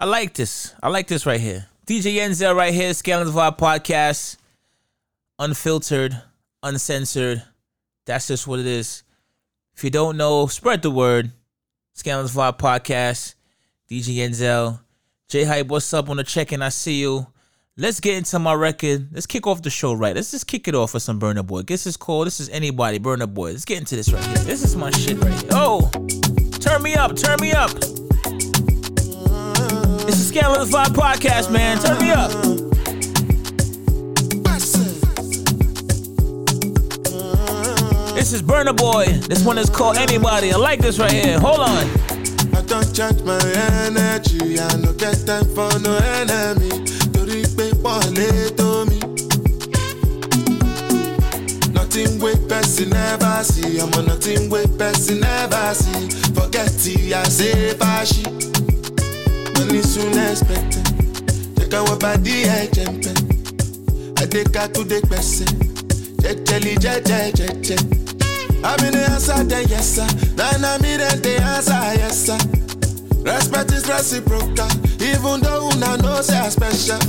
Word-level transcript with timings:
I 0.00 0.04
like 0.04 0.32
this. 0.34 0.74
I 0.80 0.88
like 0.90 1.08
this 1.08 1.26
right 1.26 1.40
here. 1.40 1.66
DJ 1.84 2.14
Yenzel 2.14 2.54
right 2.54 2.72
here, 2.72 2.94
Scaling 2.94 3.32
Vibe 3.32 3.58
podcast. 3.58 4.36
Unfiltered, 5.40 6.22
uncensored. 6.62 7.42
That's 8.06 8.28
just 8.28 8.46
what 8.46 8.60
it 8.60 8.66
is. 8.66 9.02
If 9.74 9.82
you 9.82 9.90
don't 9.90 10.16
know, 10.16 10.46
spread 10.46 10.82
the 10.82 10.90
word. 10.92 11.32
Scaling 11.94 12.28
Vibe 12.28 12.58
podcast. 12.58 13.34
DJ 13.90 14.18
Yenzel. 14.18 14.78
J 15.28 15.42
Hype, 15.42 15.66
what's 15.66 15.92
up 15.92 16.08
on 16.08 16.16
the 16.16 16.24
check 16.24 16.52
in? 16.52 16.62
I 16.62 16.68
see 16.68 17.00
you. 17.00 17.26
Let's 17.76 17.98
get 17.98 18.18
into 18.18 18.38
my 18.38 18.54
record. 18.54 19.08
Let's 19.12 19.26
kick 19.26 19.48
off 19.48 19.62
the 19.62 19.70
show 19.70 19.94
right. 19.94 20.14
Let's 20.14 20.30
just 20.30 20.46
kick 20.46 20.68
it 20.68 20.76
off 20.76 20.94
with 20.94 21.02
some 21.02 21.18
Burna 21.18 21.44
Boy. 21.44 21.62
This 21.62 21.88
is 21.88 21.96
cool. 21.96 22.24
This 22.24 22.38
is 22.38 22.48
anybody, 22.50 23.00
Burna 23.00 23.32
Boy. 23.32 23.50
Let's 23.50 23.64
get 23.64 23.78
into 23.78 23.96
this 23.96 24.12
right 24.12 24.24
here. 24.24 24.38
This 24.38 24.62
is 24.62 24.76
my 24.76 24.92
shit 24.92 25.18
right 25.18 25.32
here. 25.32 25.50
Oh, 25.52 25.90
turn 26.60 26.84
me 26.84 26.94
up, 26.94 27.16
turn 27.16 27.40
me 27.40 27.50
up. 27.50 27.70
It's 30.08 30.16
a 30.16 30.24
Scandalous 30.24 30.70
Vibe 30.70 30.94
podcast, 30.94 31.50
man. 31.52 31.78
Turn 31.78 31.98
me 31.98 32.10
up. 32.10 32.30
This 38.14 38.32
is 38.32 38.42
Burna 38.42 38.74
Boy. 38.76 39.04
This 39.28 39.44
one 39.44 39.58
is 39.58 39.68
called 39.70 39.96
Anybody. 39.98 40.52
I 40.52 40.56
like 40.56 40.80
this 40.80 40.98
right 40.98 41.12
here. 41.12 41.38
Hold 41.38 41.60
on. 41.60 41.84
I 42.56 42.62
don't 42.66 42.94
charge 42.94 43.22
my 43.22 43.38
energy. 43.84 44.58
I 44.58 44.76
no 44.76 44.92
get 44.94 45.26
time 45.26 45.44
for 45.54 45.68
no 45.80 45.96
enemy. 46.16 46.70
Torí 47.12 47.44
pé 47.56 47.70
wọlé 47.82 48.50
tó 48.56 48.84
mi. 48.88 48.98
Nothing 51.74 52.18
wey 52.20 52.34
person 52.48 52.90
never 52.90 53.44
see. 53.44 53.78
I'm 53.78 53.92
a 53.92 54.02
nothing 54.02 54.48
wey 54.50 54.66
person 54.78 55.20
never 55.20 55.74
see. 55.74 56.08
Forget 56.32 56.72
it, 56.86 57.12
I 57.12 57.22
say 57.24 57.74
fashi. 57.74 58.24
Money 59.58 59.82
soon 59.82 60.16
expected. 60.16 60.86
Check 61.58 61.72
what 61.82 61.98
body 61.98 62.44
eh, 62.44 62.62
I 62.62 62.66
jump 62.66 63.02
Adeka 64.22 64.72
to 64.72 64.84
the 64.84 65.00
person. 65.08 65.46
Jejeli 66.22 66.76
jeje 66.78 67.32
jeje. 67.32 67.76
I'm 68.64 68.84
in 68.86 68.92
the 68.92 69.10
answer, 69.10 69.42
then 69.44 69.66
yes 69.68 69.96
sir. 69.96 70.06
Then 70.36 70.64
I'm 70.64 70.84
in 70.84 71.00
the 71.00 71.40
answer, 71.42 71.72
yes 71.98 72.26
sir. 72.26 72.38
Respect 73.24 73.72
is 73.72 73.88
reciprocal, 73.88 74.70
even 75.02 75.40
though 75.40 75.70
una 75.74 75.96
know 75.96 76.20
say 76.22 76.38
I 76.38 76.48
special. 76.50 77.02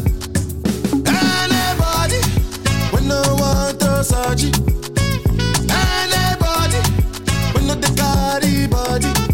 Anybody, 1.06 2.20
we 2.94 3.08
no 3.08 3.22
want 3.38 3.80
to 3.80 4.04
surgery. 4.04 4.50
Anybody, 5.70 6.82
we 7.54 7.68
no 7.68 7.76
the 7.76 8.68
body. 8.72 9.29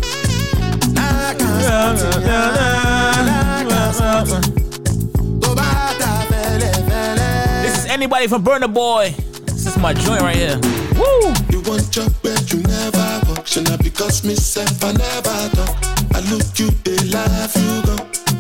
This 7.64 7.80
is 7.80 7.86
anybody 7.90 8.28
from 8.28 8.44
Burna 8.44 8.72
Boy. 8.72 9.10
This 9.46 9.66
is 9.66 9.78
my 9.80 9.94
joint 9.94 10.22
right 10.22 10.36
here. 10.36 10.60
Woo! 10.94 11.34
You 11.50 11.62
want 11.66 11.90
job 11.90 12.12
where 12.22 12.38
you 12.54 12.62
never 12.62 13.22
work, 13.30 13.48
should 13.48 13.68
not 13.68 13.82
because 13.82 14.24
me 14.24 14.36
self 14.36 14.84
I 14.84 14.92
never 14.92 15.50
talk. 15.56 15.76
I 16.14 16.20
look 16.30 16.46
you, 16.60 16.70
they 16.86 16.98
laugh 17.10 17.56
you 17.56 17.82
go, 17.82 17.96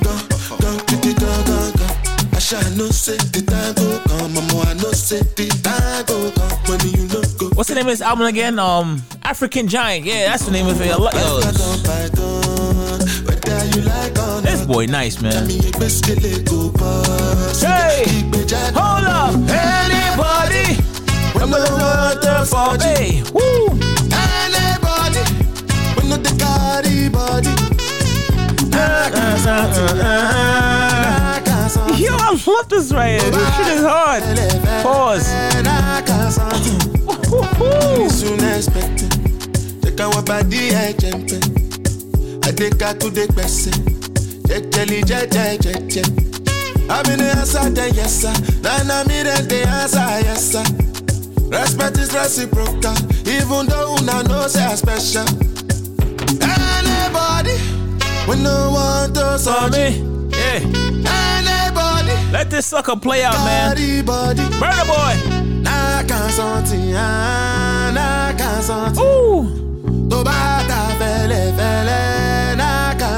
go, 0.05 0.13
go, 0.61 0.77
go, 0.85 0.97
go, 1.01 1.43
go, 1.49 1.71
go. 1.79 1.87
I 2.31 2.39
shall 2.39 2.69
no 2.77 2.89
say 2.89 3.17
the 3.17 3.41
time 3.41 3.73
go 3.73 4.01
come, 4.05 4.33
mama. 4.35 4.69
I 4.69 4.91
say 4.93 5.21
the 5.21 5.49
time 5.63 6.05
go 6.05 6.29
come. 6.29 6.77
Money 6.77 6.91
you 6.95 7.07
no 7.07 7.21
go. 7.39 7.49
What's 7.55 7.69
the 7.69 7.75
name 7.75 7.87
of 7.87 7.91
this 7.91 8.01
album 8.01 8.27
again? 8.27 8.59
Um, 8.59 9.01
African 9.23 9.67
Giant. 9.67 10.05
Yeah, 10.05 10.29
that's 10.29 10.45
the 10.45 10.51
name 10.51 10.67
of 10.67 10.79
it. 10.79 10.91
I 10.91 10.97
Life 10.97 12.54
This 13.79 14.65
boy 14.65 14.85
nice, 14.85 15.21
man. 15.21 15.47
Me 15.47 15.59
a 15.59 15.71
basically 15.77 16.41
go 16.43 16.71
bust. 16.71 17.63
Hey! 17.63 18.03
Keep 18.05 18.33
it 18.35 18.47
jad- 18.47 18.73
Hold 18.73 19.03
up! 19.05 19.33
Anybody? 19.35 20.79
Want 21.35 21.51
to 21.51 22.37
Oh, 22.37 22.43
surgery. 22.45 22.95
hey, 22.95 23.23
woo! 23.33 23.67
Anybody, 24.15 25.23
we 25.97 26.07
no 26.09 26.15
the 26.15 26.31
carry 26.39 27.09
body. 27.09 27.53
Nah, 28.69 29.09
can't 29.09 29.39
stop 29.41 29.75
it, 29.75 29.95
nah, 29.97 31.39
can't 31.43 31.71
stop 31.71 31.89
it. 31.91 31.99
Yo, 31.99 32.13
I 32.15 32.39
love 32.47 32.69
this 32.69 32.91
right 32.93 33.19
here. 33.21 33.29
This 33.31 33.55
shit 33.57 33.67
is 33.75 33.83
hard. 33.83 34.23
Pause. 34.83 35.27
Woo-hoo. 37.29 38.09
I 42.47 42.51
take 42.51 42.79
her 42.81 42.93
to 42.93 43.09
the 43.09 43.25
person. 43.33 43.73
Jejeli 44.47 45.01
jeje 45.03 45.57
jeje. 45.57 46.03
I'm 46.87 47.03
in 47.11 47.17
the 47.17 47.33
answer, 47.35 47.67
then 47.71 47.93
yes 47.95 48.21
sir. 48.21 48.33
Then 48.61 48.91
I'm 48.91 49.09
in 49.09 49.25
the 49.25 49.65
answer, 49.67 49.97
yes 50.21 50.51
sir. 50.51 50.63
Respect 51.49 51.97
is 51.97 52.13
reciprocal, 52.13 52.93
even 53.27 53.65
though 53.65 53.95
una 53.97 54.21
know 54.23 54.45
say 54.47 54.63
I 54.63 54.75
special. 54.75 55.25
Anybody, 56.37 57.57
we 58.29 58.35
no 58.43 58.69
want 58.77 59.15
to 59.15 59.69
me, 59.73 60.05
yeah. 60.29 60.61
Anybody, 61.09 62.31
Let 62.31 62.51
this 62.51 62.67
sucker 62.67 62.95
play 62.95 63.23
out, 63.23 63.33
man. 63.33 63.71
body 63.71 64.01
body. 64.03 64.43
Burna 64.61 64.85
Boy. 64.85 65.61
Na 65.63 66.03
kan 66.03 66.29
santi, 66.29 66.93
ah, 66.95 67.91
na 67.91 68.37
kan 68.37 68.61
santi. 68.61 69.01
Ooh. 69.01 69.49
Tó 70.09 70.23
bá 70.23 70.61
ta 70.69 70.79
fẹ́lẹ́ 70.99 72.34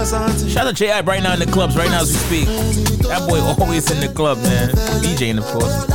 Shout 0.10 0.68
out 0.68 0.68
to 0.68 0.74
J.I. 0.74 1.02
right 1.02 1.22
now 1.22 1.34
in 1.34 1.40
the 1.40 1.46
clubs, 1.46 1.76
right 1.76 1.90
now 1.90 2.02
as 2.02 2.08
we 2.08 2.46
speak. 2.46 2.48
That 3.08 3.28
boy 3.28 3.40
always 3.40 3.92
in 3.92 4.00
the 4.00 4.08
club, 4.14 4.38
man. 4.40 4.70
DJing, 5.02 5.38
of 5.38 5.46
course. 5.46 5.88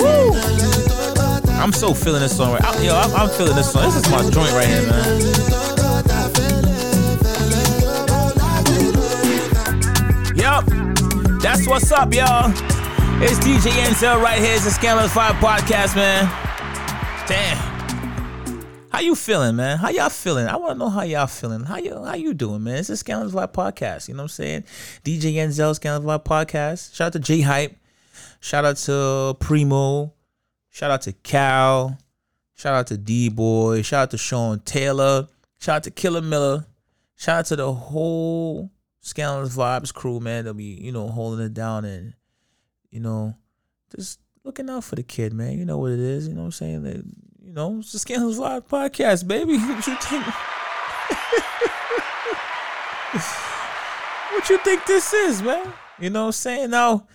Woo. 0.00 1.60
I'm 1.60 1.72
so 1.72 1.92
feeling 1.92 2.20
this 2.20 2.36
song 2.36 2.52
right. 2.52 2.64
I, 2.64 2.82
yo, 2.82 2.94
I'm, 2.94 3.14
I'm 3.14 3.28
feeling 3.30 3.56
this 3.56 3.72
song. 3.72 3.84
This 3.84 3.96
is 3.96 4.10
my 4.10 4.22
joint 4.30 4.52
right 4.52 4.66
here, 4.66 4.86
man. 4.86 5.40
That's 11.40 11.66
what's 11.66 11.90
up, 11.90 12.14
y'all. 12.14 12.50
It's 13.20 13.38
DJ 13.40 13.72
Enzel 13.82 14.22
right 14.22 14.38
here. 14.38 14.54
It's 14.54 14.64
the 14.64 14.70
Scandalous 14.70 15.12
Vibe 15.12 15.40
podcast, 15.40 15.96
man. 15.96 16.26
Damn. 17.26 17.69
How 19.00 19.06
you 19.06 19.14
feeling, 19.14 19.56
man? 19.56 19.78
How 19.78 19.88
y'all 19.88 20.10
feeling? 20.10 20.46
I 20.46 20.56
want 20.56 20.74
to 20.74 20.78
know 20.78 20.90
how 20.90 21.00
y'all 21.00 21.26
feeling. 21.26 21.64
How 21.64 21.78
you 21.78 22.04
how 22.04 22.16
you 22.16 22.34
doing, 22.34 22.62
man? 22.62 22.80
It's 22.80 22.90
a 22.90 22.98
Scandalous 22.98 23.32
Vibe 23.32 23.54
podcast. 23.54 24.08
You 24.08 24.14
know 24.14 24.24
what 24.24 24.24
I'm 24.24 24.28
saying? 24.28 24.64
DJ 25.02 25.36
Enzel, 25.36 25.74
Scandalous 25.74 26.04
Vibe 26.04 26.24
podcast. 26.26 26.94
Shout 26.94 27.06
out 27.06 27.12
to 27.14 27.18
J 27.18 27.40
Hype. 27.40 27.78
Shout 28.40 28.66
out 28.66 28.76
to 28.76 29.38
Primo. 29.40 30.12
Shout 30.68 30.90
out 30.90 31.00
to 31.00 31.14
Cal. 31.14 31.96
Shout 32.56 32.74
out 32.74 32.88
to 32.88 32.98
D 32.98 33.30
Boy. 33.30 33.80
Shout 33.80 34.02
out 34.02 34.10
to 34.10 34.18
Sean 34.18 34.60
Taylor. 34.66 35.28
Shout 35.58 35.76
out 35.76 35.82
to 35.84 35.90
Killer 35.90 36.20
Miller. 36.20 36.66
Shout 37.16 37.38
out 37.38 37.46
to 37.46 37.56
the 37.56 37.72
whole 37.72 38.70
Scandalous 39.00 39.56
Vibes 39.56 39.94
crew, 39.94 40.20
man. 40.20 40.44
They'll 40.44 40.52
be, 40.52 40.78
you 40.78 40.92
know, 40.92 41.08
holding 41.08 41.46
it 41.46 41.54
down 41.54 41.86
and, 41.86 42.12
you 42.90 43.00
know, 43.00 43.34
just 43.96 44.20
looking 44.44 44.68
out 44.68 44.84
for 44.84 44.96
the 44.96 45.02
kid, 45.02 45.32
man. 45.32 45.58
You 45.58 45.64
know 45.64 45.78
what 45.78 45.90
it 45.90 46.00
is. 46.00 46.28
You 46.28 46.34
know 46.34 46.42
what 46.42 46.48
I'm 46.48 46.52
saying? 46.52 46.82
That, 46.82 47.02
you 47.50 47.56
know, 47.56 47.80
it's 47.80 47.90
the 47.90 47.98
Scandalous 47.98 48.38
Vibes 48.38 48.68
podcast, 48.68 49.26
baby. 49.26 49.58
What 49.58 49.84
you 49.88 49.96
think? 49.96 50.24
what 54.30 54.48
you 54.48 54.58
think 54.58 54.86
this 54.86 55.12
is, 55.12 55.42
man? 55.42 55.72
You 55.98 56.10
know 56.10 56.20
what 56.20 56.26
I'm 56.26 56.32
saying? 56.32 56.70
Now, 56.70 57.08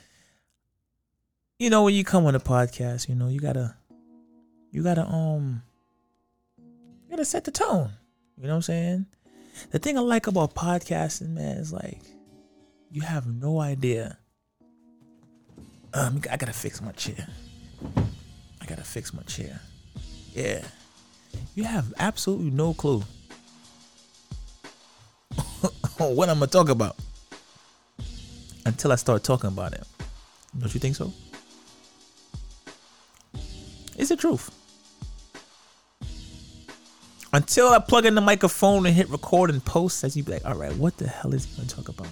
you 1.58 1.70
know, 1.70 1.84
when 1.84 1.94
you 1.94 2.04
come 2.04 2.26
on 2.26 2.36
a 2.36 2.42
podcast, 2.42 3.08
you 3.08 3.16
know, 3.16 3.30
you 3.30 3.40
gotta 3.40 3.78
you 4.72 4.84
gotta 4.84 5.08
um 5.08 5.64
you 6.58 7.12
gotta 7.12 7.24
set 7.24 7.46
the 7.46 7.52
tone. 7.52 7.92
You 8.38 8.48
know 8.48 8.50
what 8.50 8.56
I'm 8.56 8.62
saying? 8.64 9.06
The 9.72 9.80
thing 9.80 9.98
I 9.98 10.02
like 10.02 10.28
about 10.28 10.54
podcasting, 10.54 11.30
man, 11.30 11.56
is 11.56 11.72
like 11.72 12.02
you 12.92 13.04
have 13.04 13.26
no 13.26 13.62
idea. 13.62 14.18
Um, 15.94 16.20
I 16.30 16.36
gotta 16.36 16.52
fix 16.52 16.82
my 16.82 16.92
chair. 16.92 17.26
I 18.60 18.66
gotta 18.66 18.84
fix 18.84 19.14
my 19.14 19.24
chair. 19.24 19.62
Yeah. 20.36 20.64
You 21.56 21.64
have 21.64 21.94
absolutely 21.98 22.52
no 22.52 22.74
clue 22.74 23.04
what 25.98 26.30
I'm 26.30 26.40
gonna 26.40 26.48
talk 26.48 26.68
about 26.68 26.98
until 28.66 28.92
I 28.92 28.96
start 28.96 29.24
talking 29.24 29.48
about 29.48 29.74
it. 29.74 29.84
Don't 30.60 30.74
you 30.74 30.82
think 30.82 30.98
so? 30.98 31.14
It's 33.98 34.10
the 34.10 34.18
truth. 34.18 34.52
Until 37.32 37.70
I 37.70 37.80
plug 37.80 38.06
in 38.06 38.16
the 38.16 38.22
microphone 38.22 38.86
and 38.86 38.94
hit 38.94 39.10
record 39.10 39.50
and 39.50 39.64
post, 39.64 40.04
as 40.04 40.18
you 40.18 40.24
be 40.24 40.34
like, 40.34 40.46
all 40.46 40.56
right, 40.56 40.76
what 40.76 40.98
the 40.98 41.08
hell 41.08 41.34
is 41.34 41.46
he 41.46 41.56
gonna 41.56 41.70
talk 41.70 41.88
about? 41.88 42.08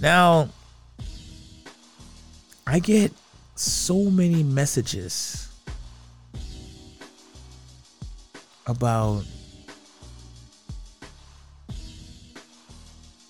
Now, 0.00 0.48
I 2.66 2.78
get 2.78 3.12
so 3.54 4.10
many 4.10 4.42
messages 4.42 5.48
about. 8.66 9.24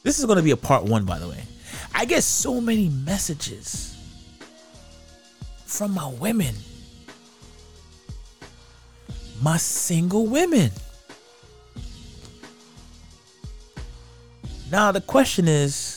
This 0.03 0.19
is 0.19 0.25
going 0.25 0.37
to 0.37 0.43
be 0.43 0.51
a 0.51 0.57
part 0.57 0.85
one, 0.85 1.05
by 1.05 1.19
the 1.19 1.29
way. 1.29 1.43
I 1.95 2.05
get 2.05 2.25
so 2.25 2.61
many 2.61 2.89
messages 2.89 3.97
from 5.65 5.95
my 5.95 6.09
women, 6.09 6.55
my 9.41 9.57
single 9.57 10.27
women. 10.27 10.71
Now, 14.71 14.91
the 14.91 15.01
question 15.03 15.47
is 15.47 15.92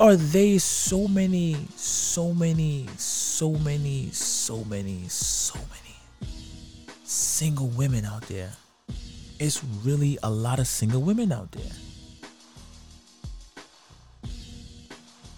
are 0.00 0.16
they 0.16 0.56
so 0.56 1.06
many, 1.06 1.54
so 1.76 2.32
many, 2.32 2.88
so 2.96 3.50
many, 3.50 4.08
so 4.10 4.64
many, 4.64 5.06
so 5.08 5.58
many 5.58 5.94
single 7.04 7.68
women 7.68 8.06
out 8.06 8.22
there? 8.22 8.50
It's 9.38 9.62
really 9.84 10.18
a 10.22 10.30
lot 10.30 10.58
of 10.58 10.66
single 10.66 11.02
women 11.02 11.30
out 11.32 11.52
there. 11.52 11.72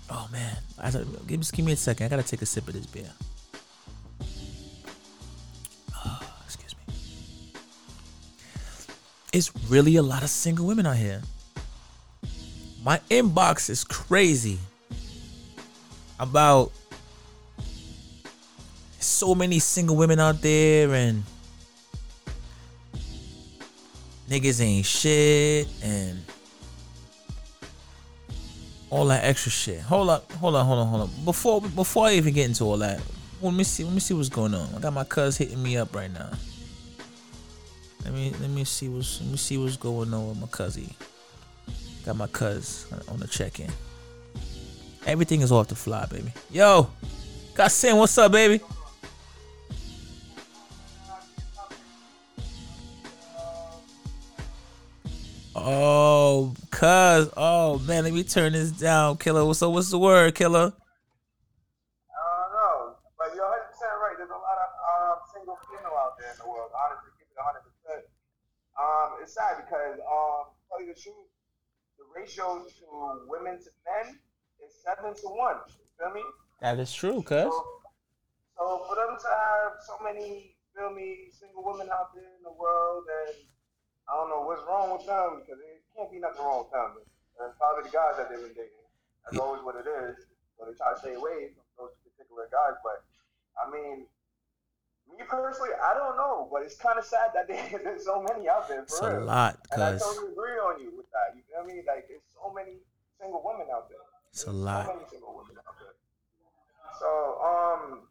Oh 0.09 0.29
man, 0.31 0.57
I, 0.79 0.93
me, 1.27 1.41
give 1.51 1.65
me 1.65 1.73
a 1.73 1.77
second. 1.77 2.07
I 2.07 2.09
gotta 2.09 2.23
take 2.23 2.43
a 2.43 2.47
sip 2.47 2.69
of 2.69 2.75
this 2.75 2.87
beer. 2.87 3.11
Oh, 6.05 6.21
excuse 6.45 6.77
me. 6.77 6.95
It's 9.33 9.51
really 9.69 9.97
a 9.97 10.03
lot 10.03 10.23
of 10.23 10.31
single 10.31 10.67
women 10.67 10.87
out 10.87 10.99
here. 10.99 11.23
My 12.85 12.99
inbox 13.11 13.71
is 13.71 13.85
crazy 13.85 14.59
about 16.19 16.73
so 18.99 19.35
many 19.35 19.61
single 19.61 19.97
women 19.97 20.19
out 20.19 20.43
there 20.43 20.93
and 20.93 21.23
niggas 24.29 24.61
ain't 24.61 24.87
shit 24.87 25.69
and 25.83 26.25
all 28.91 29.07
that 29.07 29.25
extra 29.25 29.51
shit. 29.53 29.81
Hold 29.81 30.11
up, 30.11 30.31
hold 30.33 30.57
on, 30.57 30.67
hold 30.67 30.79
on, 30.81 30.87
hold 30.89 31.03
on. 31.03 31.25
Before 31.25 31.61
before 31.61 32.07
I 32.07 32.15
even 32.15 32.35
get 32.35 32.47
into 32.47 32.65
all 32.65 32.79
that, 32.79 33.01
let 33.41 33.55
me 33.55 33.65
see. 33.65 33.85
Let 33.85 33.93
me 33.93 34.01
see 34.01 34.15
what's 34.15 34.29
going 34.29 34.55
on. 34.55 34.69
I 34.75 34.81
got 34.81 34.93
my 34.93 35.05
cuz 35.05 35.37
hitting 35.37 35.63
me 35.63 35.77
up 35.77 35.95
right 35.95 36.13
now. 36.13 36.31
Let 38.05 38.13
me 38.13 38.35
let 38.41 38.51
me 38.51 38.65
see 38.65 38.89
what's 38.89 39.21
let 39.21 39.31
me 39.31 39.37
see 39.37 39.57
what's 39.57 39.77
going 39.77 40.13
on 40.13 40.29
with 40.29 40.39
my 40.39 40.47
cuzzy. 40.49 40.95
Got 42.05 42.17
my 42.17 42.27
cuz 42.27 42.87
on 43.09 43.19
the 43.21 43.29
check 43.29 43.61
in. 43.61 43.71
Everything 45.07 45.41
is 45.41 45.51
off 45.51 45.69
the 45.69 45.75
fly, 45.75 46.07
baby. 46.07 46.33
Yo, 46.51 46.89
Kasim, 47.55 47.97
what's 47.97 48.17
up, 48.19 48.31
baby? 48.31 48.61
Oh, 55.55 56.55
cuz. 56.71 57.31
Oh, 57.37 57.79
man, 57.87 58.05
let 58.05 58.13
me 58.13 58.23
turn 58.23 58.53
this 58.53 58.71
down, 58.71 59.17
killer. 59.19 59.53
So, 59.55 59.71
what's 59.71 59.91
the 59.91 59.99
word, 59.99 60.35
killer? 60.35 60.71
I 60.71 62.21
don't 62.25 62.53
know. 62.57 62.97
But 63.19 63.35
you're 63.35 63.45
100% 63.45 63.53
right. 64.03 64.17
There's 64.17 64.31
a 64.31 64.39
lot 64.39 64.59
of 64.59 64.71
um, 64.83 65.19
single 65.35 65.59
female 65.67 65.95
out 65.99 66.19
there 66.19 66.31
in 66.31 66.39
the 66.39 66.49
world. 66.49 66.71
Honestly, 66.75 67.11
keep 67.19 67.27
it 67.27 67.39
100%. 67.39 68.07
Um, 68.79 69.23
it's 69.23 69.35
sad 69.35 69.63
because, 69.63 69.99
um, 70.03 70.55
tell 70.71 70.81
you 70.81 70.95
the 70.95 70.99
truth, 70.99 71.31
the 71.99 72.07
ratio 72.15 72.65
to 72.65 72.87
women 73.29 73.59
to 73.59 73.71
men 73.87 74.19
is 75.13 75.21
7 75.21 75.31
to 75.33 75.39
1. 75.39 75.57
You 75.69 75.85
feel 75.99 76.15
me? 76.15 76.23
That 76.61 76.79
is 76.79 76.93
true, 76.93 77.23
cuz. 77.23 77.53
So, 77.53 77.65
so 78.59 78.65
for 78.89 78.95
them 78.97 79.17
to 79.19 79.29
have 79.29 79.73
so 79.85 79.99
many, 80.03 80.55
feel 80.77 80.91
me, 80.91 81.29
single 81.33 81.65
women 81.65 81.89
out 81.93 82.15
there 82.15 82.25
in 82.25 82.43
the 82.43 82.53
world 82.53 83.05
and 83.27 83.37
I 84.09 84.15
don't 84.19 84.29
know 84.31 84.43
what's 84.43 84.63
wrong 84.67 84.93
with 84.93 85.07
them 85.07 85.41
because 85.43 85.61
it 85.63 85.83
can't 85.97 86.11
be 86.11 86.19
nothing 86.19 86.43
wrong 86.43 86.65
with 86.67 86.73
them. 86.75 86.99
And 87.41 87.55
probably 87.57 87.87
the 87.91 87.95
guys 87.95 88.19
that 88.19 88.29
they've 88.31 88.43
been 88.43 88.55
dating. 88.55 88.83
That's 89.25 89.37
Yeah. 89.39 89.43
always 89.47 89.63
what 89.63 89.77
it 89.77 89.87
is. 89.87 90.27
So 90.59 90.67
they 90.67 90.75
try 90.75 90.93
to 90.93 90.99
stay 90.99 91.15
away 91.15 91.55
from 91.55 91.65
those 91.79 91.95
particular 92.03 92.47
guys. 92.51 92.77
But 92.83 93.03
I 93.59 93.71
mean, 93.71 94.07
me 95.11 95.23
personally, 95.27 95.75
I 95.75 95.95
don't 95.95 96.17
know. 96.19 96.49
But 96.51 96.63
it's 96.63 96.77
kind 96.77 96.99
of 96.99 97.05
sad 97.07 97.31
that 97.35 97.47
they, 97.49 97.57
there's 97.85 98.05
so 98.05 98.21
many 98.23 98.49
out 98.49 98.69
there 98.69 98.83
It's 98.83 98.99
for 98.99 99.11
a 99.11 99.17
real. 99.19 99.27
lot, 99.27 99.59
And 99.71 99.83
I 99.83 99.97
totally 99.99 100.33
agree 100.33 100.59
on 100.59 100.79
you 100.83 100.93
with 100.97 101.07
that. 101.15 101.35
You 101.35 101.43
feel 101.51 101.65
me? 101.65 101.83
Like 101.87 102.07
there's 102.11 102.27
so 102.35 102.53
many 102.53 102.83
single 103.19 103.43
women 103.43 103.67
out 103.73 103.89
there. 103.89 104.03
It's 104.33 104.49
a 104.49 104.53
lot. 104.53 104.89
So 106.97 107.11
um, 107.45 108.09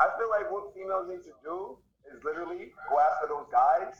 I 0.00 0.08
feel 0.16 0.32
like 0.32 0.48
what 0.48 0.72
females 0.72 1.12
need 1.12 1.20
to 1.28 1.34
do 1.44 1.76
is 2.08 2.24
literally 2.24 2.72
go 2.88 2.96
after 2.96 3.28
those 3.28 3.44
guys 3.52 3.92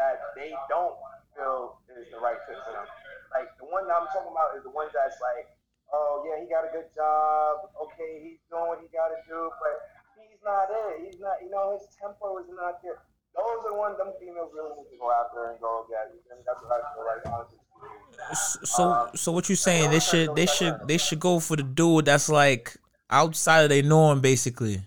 that 0.00 0.16
they 0.32 0.56
don't 0.72 0.96
feel 1.36 1.76
is 1.92 2.08
the 2.08 2.16
right 2.24 2.40
fit 2.48 2.56
for 2.64 2.72
them. 2.72 2.88
Like 3.36 3.52
the 3.60 3.68
one 3.68 3.84
that 3.84 4.00
I'm 4.00 4.08
talking 4.16 4.32
about 4.32 4.56
is 4.56 4.64
the 4.64 4.72
one 4.72 4.88
that's 4.96 5.20
like, 5.20 5.44
oh 5.92 6.24
yeah, 6.24 6.40
he 6.40 6.48
got 6.48 6.64
a 6.64 6.72
good 6.72 6.88
job. 6.96 7.68
Okay, 7.76 8.24
he's 8.24 8.40
doing 8.48 8.72
what 8.72 8.80
he 8.80 8.88
got 8.88 9.12
to 9.12 9.20
do, 9.28 9.52
but 9.60 9.76
he's 10.16 10.40
not 10.40 10.72
it. 10.72 11.04
He's 11.04 11.20
not. 11.20 11.36
You 11.44 11.52
know, 11.52 11.76
his 11.76 11.84
tempo 12.00 12.40
is 12.40 12.48
not 12.48 12.80
there. 12.80 12.96
Those 13.36 13.64
are 13.64 13.72
the 13.72 13.76
ones 13.76 14.00
them 14.00 14.12
females 14.16 14.52
really 14.56 14.72
need 14.76 14.88
to 14.92 14.98
go 15.00 15.12
after 15.12 15.52
and 15.52 15.60
go 15.60 15.84
get. 15.88 16.12
Me? 16.12 16.20
That's 16.44 16.60
what 16.64 16.72
I 16.72 16.80
feel 16.96 17.04
like. 17.04 17.24
Honestly. 17.28 17.61
So, 18.64 19.10
so 19.14 19.32
what 19.32 19.48
you 19.48 19.56
saying? 19.56 19.90
They 19.90 20.00
should, 20.00 20.34
they 20.34 20.46
should, 20.46 20.88
they 20.88 20.96
should 20.96 21.20
go 21.20 21.40
for 21.40 21.56
the 21.56 21.62
dude 21.62 22.06
that's 22.06 22.28
like 22.28 22.76
outside 23.10 23.64
of 23.64 23.68
their 23.68 23.82
norm, 23.82 24.20
basically. 24.20 24.80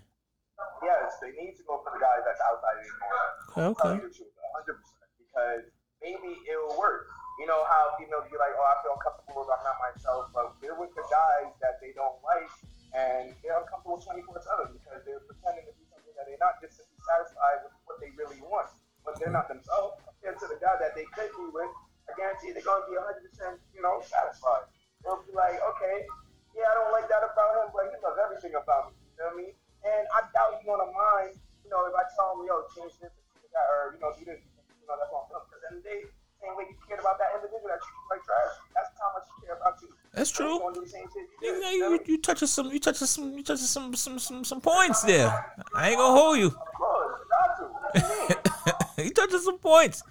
Yes, 0.82 1.14
they 1.22 1.30
need 1.38 1.54
to 1.54 1.62
go 1.62 1.78
for 1.84 1.94
the 1.94 2.02
guys 2.02 2.26
that's 2.26 2.42
outside 2.42 2.74
of 2.74 2.84
the 2.84 2.96
norm. 2.98 3.30
Okay, 3.54 3.66
okay. 3.70 3.86
Tell 3.86 4.02
you 4.02 4.08
the 4.10 4.14
truth, 4.14 4.34
100%. 4.66 4.82
Because 5.22 5.62
maybe 6.02 6.42
it 6.42 6.58
will 6.58 6.74
work. 6.74 7.06
You 7.38 7.46
know 7.46 7.62
how 7.70 7.94
females 8.00 8.26
be 8.32 8.40
like, 8.40 8.56
oh, 8.58 8.66
I 8.66 8.74
feel 8.82 8.98
uncomfortable 8.98 9.46
if 9.46 9.50
I'm 9.52 9.62
not 9.62 9.78
myself, 9.78 10.32
but 10.34 10.56
they're 10.58 10.74
with 10.74 10.90
the 10.98 11.06
guys 11.06 11.52
that 11.62 11.78
they 11.78 11.94
don't 11.94 12.18
like, 12.24 12.50
and 12.96 13.30
they're 13.44 13.60
uncomfortable 13.60 14.02
24 14.02 14.42
7 14.42 14.74
because 14.74 15.04
they're 15.06 15.22
pretending 15.22 15.68
to 15.68 15.74
be 15.76 15.84
something 15.92 16.10
that 16.18 16.26
they're 16.26 16.40
not 16.42 16.58
just 16.58 16.80
to 16.80 16.84
be 16.88 16.98
satisfied 16.98 17.62
with 17.62 17.76
what 17.86 18.02
they 18.02 18.10
really 18.18 18.42
want. 18.42 18.72
But 19.04 19.22
they're 19.22 19.30
not 19.30 19.46
themselves. 19.46 20.02
Compared 20.02 20.42
to 20.42 20.50
the 20.50 20.58
guy 20.58 20.74
that 20.82 20.98
they 20.98 21.06
could 21.14 21.30
be 21.30 21.46
with, 21.54 21.70
I 22.06 22.14
guarantee 22.14 22.54
they're 22.54 22.66
going 22.66 22.82
to 22.82 22.88
be 22.88 22.96
100%, 22.96 23.58
you 23.74 23.82
know, 23.82 23.98
satisfied. 24.02 24.70
They'll 25.02 25.22
be 25.26 25.34
like, 25.34 25.58
okay, 25.74 26.06
yeah, 26.54 26.72
I 26.72 26.74
don't 26.78 26.92
like 26.94 27.06
that 27.12 27.22
about 27.26 27.62
him, 27.62 27.68
but 27.74 27.90
he 27.90 27.94
loves 28.00 28.16
everything 28.16 28.54
about 28.56 28.90
me. 28.90 28.96
You 28.96 29.18
know 29.20 29.30
what 29.30 29.36
I 29.36 29.42
mean? 29.42 29.54
And 29.84 30.04
I 30.10 30.24
doubt 30.32 30.56
he's 30.58 30.66
gonna 30.66 30.88
mind, 30.90 31.36
you 31.62 31.70
know, 31.70 31.84
if 31.86 31.94
I 31.94 32.04
tell 32.16 32.34
him, 32.34 32.48
yo, 32.48 32.64
change 32.74 32.96
this, 32.98 33.12
change 33.38 33.52
that, 33.54 33.66
or 33.70 33.94
you 33.94 34.00
know, 34.00 34.10
do 34.16 34.24
this. 34.24 34.40
You 34.40 34.86
know, 34.88 34.96
that's 34.98 35.12
what 35.12 35.28
I'm 35.28 35.30
feeling. 35.30 35.46
Because 35.46 35.62
then 35.62 35.74
they, 35.84 35.98
same 36.42 36.56
way 36.56 36.66
you 36.66 36.76
cared 36.88 37.00
about 37.00 37.20
that 37.20 37.36
individual 37.38 37.70
that 37.70 37.80
treated 37.80 38.02
you 38.02 38.08
like 38.10 38.22
trash, 38.24 38.52
that's 38.72 38.90
how 38.98 39.10
much 39.14 39.26
you 39.30 39.36
care 39.46 39.56
about 39.56 39.76
you. 39.84 39.88
That's 40.16 40.32
true. 40.32 40.58
gonna 40.58 40.74
do 40.74 40.82
the 40.82 40.90
same 40.90 41.06
shit 41.12 41.28
you 41.42 41.60
know, 41.60 41.70
you 41.70 42.00
you, 42.06 42.18
touching 42.18 42.48
some, 42.48 42.72
you 42.72 42.80
touching 42.80 43.06
some, 43.06 43.36
you 43.36 43.44
touching 43.44 43.68
some, 43.68 43.94
some, 43.94 44.18
some, 44.18 44.44
some 44.44 44.60
points 44.60 45.04
there. 45.04 45.28
I 45.74 45.92
ain't 45.92 45.98
gonna 45.98 46.16
hold 46.16 46.38
you. 46.38 46.48
Of 46.48 46.72
course, 46.74 47.20
got 47.30 47.50
to. 47.60 47.64
You 47.94 49.04
mean? 49.04 49.06
you 49.06 49.12
touching 49.12 49.40
some 49.40 49.58
points. 49.58 50.02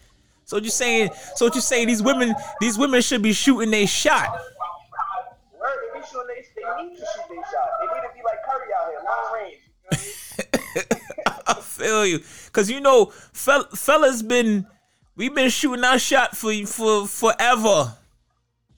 So 0.46 0.58
what 0.58 0.64
you 0.64 0.70
saying? 0.70 1.10
So 1.36 1.46
what 1.46 1.56
you 1.56 1.62
saying? 1.62 1.88
These 1.88 2.04
women, 2.04 2.36
these 2.62 2.78
women 2.78 3.02
should 3.02 3.24
be 3.24 3.34
shooting 3.34 3.72
their 3.72 3.88
shot. 3.88 4.30
Word, 5.60 5.70
they 5.94 6.00
be 6.00 6.06
shooting 6.06 6.28
they, 6.28 6.62
they 6.62 6.84
need 6.84 6.98
to 6.98 7.02
shoot 7.02 7.28
their 7.30 7.44
shot. 7.52 7.70
They 7.82 7.88
need 7.96 8.08
to 8.08 8.14
be 8.14 8.22
like 8.24 8.44
Curry 8.46 8.68
out 8.78 8.90
here, 8.90 9.02
long 9.04 9.34
range. 9.34 9.58
You 9.92 10.82
me? 10.82 11.02
I 11.48 11.54
feel 11.56 12.06
you, 12.06 12.20
cause 12.52 12.70
you 12.70 12.80
know, 12.80 13.06
fell, 13.34 13.64
fellas 13.70 14.22
been, 14.22 14.68
we've 15.16 15.34
been 15.34 15.50
shooting 15.50 15.84
our 15.84 16.00
shot 16.00 16.38
for 16.38 16.54
for 16.66 17.08
forever. 17.08 17.94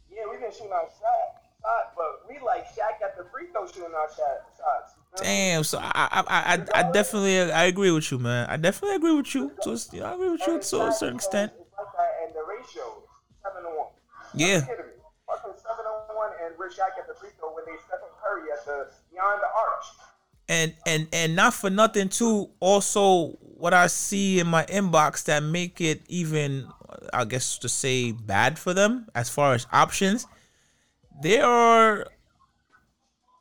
Yeah, 0.09 0.23
we've 0.29 0.39
been 0.39 0.51
shooting 0.51 0.71
our 0.71 0.87
shot, 0.87 1.43
shot, 1.61 1.93
but 1.95 2.27
we 2.29 2.39
like 2.45 2.65
Shaq 2.67 3.03
at 3.03 3.17
the 3.17 3.25
free 3.31 3.47
throw 3.51 3.67
shooting 3.67 3.93
our 3.93 4.07
shot, 4.09 4.51
shots. 4.57 4.96
You? 5.19 5.23
Damn. 5.23 5.63
So 5.63 5.79
I, 5.79 5.91
I, 5.93 6.23
I, 6.27 6.65
I, 6.79 6.91
definitely, 6.91 7.39
I 7.51 7.65
agree 7.65 7.91
with 7.91 8.11
you, 8.11 8.19
man. 8.19 8.47
I 8.49 8.57
definitely 8.57 8.95
agree 8.97 9.15
with 9.15 9.33
you. 9.35 9.51
To, 9.63 9.71
a- 9.71 10.05
I 10.05 10.13
agree 10.13 10.29
with 10.29 10.41
you 10.47 10.59
to 10.59 10.87
a 10.87 10.91
certain 10.91 11.15
extent. 11.15 11.51
It's 11.59 11.71
like 11.77 11.87
that, 11.97 12.11
and 12.25 12.33
the 12.35 12.43
ratio 12.47 13.03
seven 13.43 13.63
to 13.63 13.69
one. 13.77 13.87
Yeah. 14.33 14.47
Are 14.47 14.51
you 14.53 14.61
kidding 14.61 14.85
me? 14.85 14.91
Fucking 15.27 15.53
seven 15.57 15.85
to 15.85 16.15
one, 16.15 16.31
and 16.43 16.53
Rich 16.59 16.73
at 16.79 17.07
the 17.07 17.13
free 17.15 17.29
throw 17.39 17.53
when 17.55 17.65
they 17.65 17.75
Stephen 17.87 18.09
Curry 18.23 18.51
at 18.51 18.65
the 18.65 18.87
beyond 19.11 19.41
the 19.41 19.47
arch. 19.47 19.85
and 20.49 20.73
and 20.85 21.07
and 21.11 21.35
not 21.35 21.53
for 21.53 21.69
nothing 21.69 22.07
too 22.07 22.49
also 22.61 23.29
what 23.41 23.73
i 23.73 23.87
see 23.87 24.39
in 24.39 24.47
my 24.47 24.63
inbox 24.67 25.23
that 25.25 25.41
make 25.43 25.81
it 25.81 26.01
even 26.07 26.65
i 27.13 27.25
guess 27.25 27.57
to 27.57 27.67
say 27.67 28.11
bad 28.13 28.57
for 28.57 28.73
them 28.73 29.07
as 29.15 29.27
far 29.29 29.53
as 29.55 29.67
options 29.73 30.25
there 31.21 31.43
are 31.45 32.05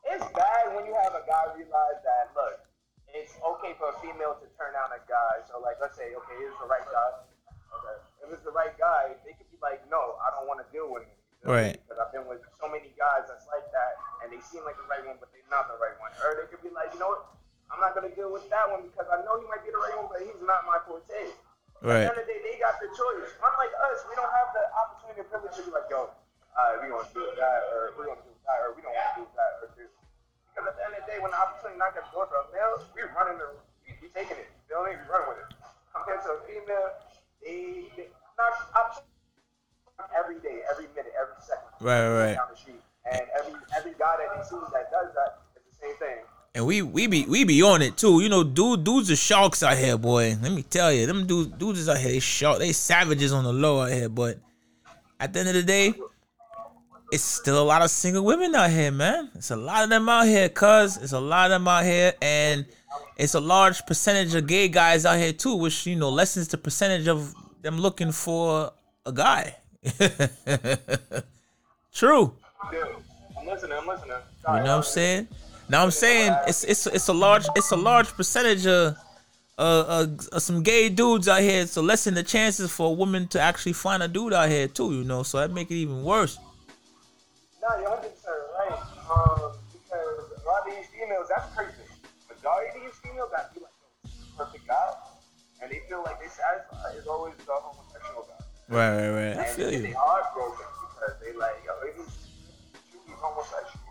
It's 0.07 0.27
bad 0.33 0.75
when 0.75 0.87
you 0.87 0.95
have 1.03 1.15
a 1.19 1.25
guy 1.27 1.51
realize 1.59 1.99
that 2.07 2.31
look, 2.39 2.63
it's 3.11 3.35
okay 3.41 3.75
for 3.75 3.91
a 3.91 3.97
female 3.99 4.39
to 4.39 4.47
turn 4.55 4.75
down 4.77 4.95
a 4.95 5.03
guy. 5.11 5.43
So 5.51 5.59
like, 5.59 5.83
let's 5.83 5.99
say, 5.99 6.15
okay, 6.15 6.35
here's 6.39 6.57
the 6.63 6.69
right 6.71 6.87
guy. 6.87 7.11
Okay, 7.75 7.97
if 8.23 8.29
it's 8.31 8.47
the 8.47 8.55
right 8.55 8.73
guy, 8.79 9.19
they 9.27 9.35
could 9.35 9.51
be 9.51 9.59
like, 9.59 9.83
no, 9.91 10.19
I 10.23 10.31
don't 10.35 10.47
want 10.47 10.63
to 10.63 10.69
deal 10.71 10.87
with 10.89 11.05
him. 11.05 11.17
You 11.43 11.47
me? 11.51 11.55
Right. 11.55 11.75
Because 11.83 11.99
I've 12.01 12.15
been 12.15 12.25
with 12.31 12.41
so 12.57 12.71
many 12.71 12.95
guys 12.97 13.29
that's 13.29 13.45
like 13.51 13.67
that, 13.75 13.93
and 14.23 14.33
they 14.33 14.41
seem 14.41 14.65
like 14.65 14.79
the 14.79 14.89
right 14.89 15.05
one, 15.05 15.19
but 15.19 15.29
they're 15.35 15.47
not 15.53 15.69
the 15.69 15.77
right 15.77 15.95
one. 15.99 16.15
Or 16.23 16.39
they 16.39 16.47
could 16.49 16.63
be 16.63 16.73
like, 16.73 16.95
you 16.95 17.03
know 17.03 17.13
what? 17.13 17.37
I'm 17.67 17.83
not 17.83 17.99
gonna 17.99 18.15
deal 18.15 18.31
with 18.31 18.47
that 18.49 18.71
one 18.71 18.87
because 18.87 19.11
I 19.11 19.21
know 19.27 19.43
he 19.43 19.47
might 19.51 19.67
be 19.67 19.75
the 19.75 19.83
right 19.83 19.99
one, 19.99 20.07
but 20.07 20.23
he's 20.23 20.39
not 20.47 20.63
my 20.65 20.79
forte. 20.87 21.35
Right. 21.83 22.07
At 22.07 22.15
the 22.15 22.23
end 22.23 22.23
of 22.23 22.25
the 22.25 22.31
day, 22.31 22.41
they 22.41 22.57
got 22.63 22.79
the 22.79 22.89
choice. 22.95 23.31
Unlike 23.43 23.75
us, 23.91 24.07
we 24.07 24.15
don't 24.15 24.31
have 24.31 24.55
the 24.55 24.65
opportunity 24.71 25.27
or 25.27 25.29
privilege 25.29 25.55
to 25.59 25.63
be 25.67 25.75
like, 25.75 25.91
yo, 25.91 26.09
uh, 26.57 26.79
we 26.81 26.89
gonna 26.89 27.05
do 27.11 27.27
that, 27.37 27.61
or 27.75 27.93
we 27.99 28.07
gonna 28.07 28.23
do 28.23 28.33
that, 28.47 28.59
or 28.65 28.73
we 28.73 28.81
don't 28.81 28.95
want 28.95 29.13
to 29.19 29.21
do 29.21 29.29
that, 29.35 29.56
at 30.67 30.77
the 30.77 30.85
end 30.85 30.95
of 30.99 31.03
the 31.03 31.09
day, 31.09 31.19
when 31.23 31.31
the 31.31 31.39
opportunity 31.39 31.79
knocks 31.79 31.97
at 31.97 32.05
the 32.11 32.13
door 32.13 32.27
for 32.27 32.43
a 32.43 32.47
male, 32.51 32.83
we 32.93 33.07
running 33.15 33.39
the, 33.39 33.55
we, 33.87 33.95
we 34.03 34.07
taking 34.11 34.37
it. 34.37 34.51
You 34.67 34.77
know 34.77 34.87
what 34.87 34.93
I 34.93 34.99
mean? 34.99 35.03
We 35.03 35.11
running 35.11 35.31
with 35.33 35.41
it. 35.47 35.51
Compared 35.95 36.21
to 36.27 36.31
a 36.35 36.39
female, 36.45 36.91
they, 37.41 37.89
they 37.97 38.07
not 38.37 38.53
opportunity 38.75 39.17
every 40.13 40.39
day, 40.41 40.61
every 40.71 40.87
minute, 40.95 41.13
every 41.17 41.41
second. 41.41 41.73
Right, 41.81 42.09
right. 42.09 42.35
Down 42.35 42.49
the 42.51 42.57
street, 42.57 42.83
and 43.11 43.23
every 43.39 43.55
every 43.77 43.95
guy 43.99 44.17
that 44.19 44.29
they 44.37 44.43
see 44.45 44.57
that 44.73 44.91
does 44.91 45.15
that 45.15 45.41
is 45.57 45.63
the 45.71 45.87
same 45.87 45.97
thing. 45.97 46.19
And 46.55 46.67
we 46.67 46.83
we 46.83 47.07
be 47.07 47.25
we 47.27 47.45
be 47.45 47.63
on 47.63 47.83
it 47.83 47.97
too. 47.97 48.21
You 48.23 48.29
know, 48.29 48.45
dude, 48.45 48.85
dudes 48.85 49.11
are 49.11 49.17
sharks 49.17 49.63
out 49.63 49.77
here, 49.77 49.97
boy. 49.97 50.37
Let 50.41 50.53
me 50.53 50.63
tell 50.63 50.93
you, 50.93 51.07
them 51.07 51.27
dudes 51.27 51.49
dudes 51.57 51.81
is 51.81 51.89
out 51.89 51.99
here. 51.99 52.13
They 52.13 52.21
shark, 52.21 52.59
they 52.59 52.73
savages 52.73 53.33
on 53.33 53.45
the 53.45 53.53
low 53.53 53.81
out 53.83 53.91
here. 53.91 54.09
But 54.09 54.39
at 55.21 55.33
the 55.33 55.41
end 55.41 55.49
of 55.51 55.55
the 55.55 55.63
day, 55.63 55.95
it's 57.13 57.23
still 57.23 57.63
a 57.63 57.65
lot 57.65 57.83
of 57.83 57.91
single 57.91 58.25
women 58.25 58.55
out 58.55 58.71
here, 58.71 58.91
man. 58.91 59.31
It's 59.35 59.51
a 59.51 59.57
lot 59.57 59.85
of 59.85 59.91
them 59.91 60.09
out 60.09 60.27
here, 60.27 60.49
cuz 60.49 60.97
it's 60.97 61.13
a 61.13 61.21
lot 61.21 61.47
of 61.47 61.51
them 61.53 61.69
out 61.69 61.85
here, 61.85 62.15
and 62.21 62.67
it's 63.17 63.35
a 63.35 63.41
large 63.41 63.87
percentage 63.87 64.35
of 64.35 64.47
gay 64.47 64.69
guys 64.69 65.07
out 65.07 65.19
here 65.19 65.33
too, 65.33 65.55
which 65.55 65.87
you 65.87 65.97
know 65.97 66.11
lessens 66.11 66.49
the 66.49 66.59
percentage 66.59 67.09
of 67.09 67.35
them 67.63 67.79
looking 67.79 68.13
for 68.13 68.73
a 69.05 69.13
guy. 69.13 69.57
True. 71.93 72.35
I'm 73.39 73.47
listening. 73.47 73.79
I'm 73.79 73.87
listening. 73.87 74.11
You 74.11 74.55
know 74.55 74.63
what 74.63 74.69
I'm 74.69 74.83
saying? 74.83 75.29
Now 75.69 75.83
I'm 75.83 75.91
saying 75.91 76.37
it's 76.47 76.65
it's 76.65 76.87
it's 76.87 77.09
a 77.09 77.13
large 77.13 77.47
it's 77.57 77.71
a 77.71 77.77
large 77.77 78.13
percentage 78.15 78.67
of 78.67 78.97
uh, 79.59 79.61
uh, 79.61 80.07
uh 80.33 80.39
some 80.39 80.63
gay 80.63 80.89
dudes 80.89 81.29
out 81.29 81.41
here, 81.41 81.67
so 81.67 81.83
lessen 81.83 82.15
the 82.15 82.23
chances 82.23 82.71
for 82.71 82.89
a 82.89 82.93
woman 82.93 83.27
to 83.29 83.41
actually 83.41 83.73
find 83.73 84.03
a 84.03 84.09
dude 84.09 84.33
out 84.33 84.49
here 84.49 84.69
too. 84.69 84.93
You 84.93 85.05
know, 85.05 85.23
so 85.23 85.39
that 85.39 85.51
make 85.51 85.71
it 85.71 85.75
even 85.75 86.05
worse. 86.05 86.39
No, 87.67 87.75
you're 87.83 87.91
100 87.91 88.15
percent 88.15 88.47
right. 88.55 88.79
Um, 89.11 89.59
because 89.75 90.23
a 90.31 90.47
lot 90.47 90.63
of 90.63 90.71
these 90.71 90.87
females, 90.95 91.27
that's 91.27 91.51
crazy. 91.51 91.83
Majority 92.31 92.79
of 92.79 92.83
these 92.87 92.99
females 93.03 93.35
that 93.35 93.51
be 93.51 93.59
like 93.59 93.75
the 94.07 94.11
perfect 94.39 94.71
guy, 94.71 94.95
and 95.59 95.67
they 95.67 95.83
feel 95.91 96.07
like 96.07 96.23
they 96.23 96.31
is 96.95 97.07
always 97.11 97.35
the 97.43 97.51
homosexual 97.51 98.23
guy. 98.31 98.39
Right, 98.71 98.95
right, 98.95 99.11
right. 99.11 99.37
I 99.39 99.45
feel 99.51 99.71
they 99.71 99.91
you. 99.91 99.99
heartbroken 99.99 100.63
because 100.63 101.19
they 101.19 101.35
like, 101.35 101.59
yo, 101.67 101.75
if 101.91 101.99
he's 101.99 102.31
truly 102.95 103.19
homosexual. 103.19 103.83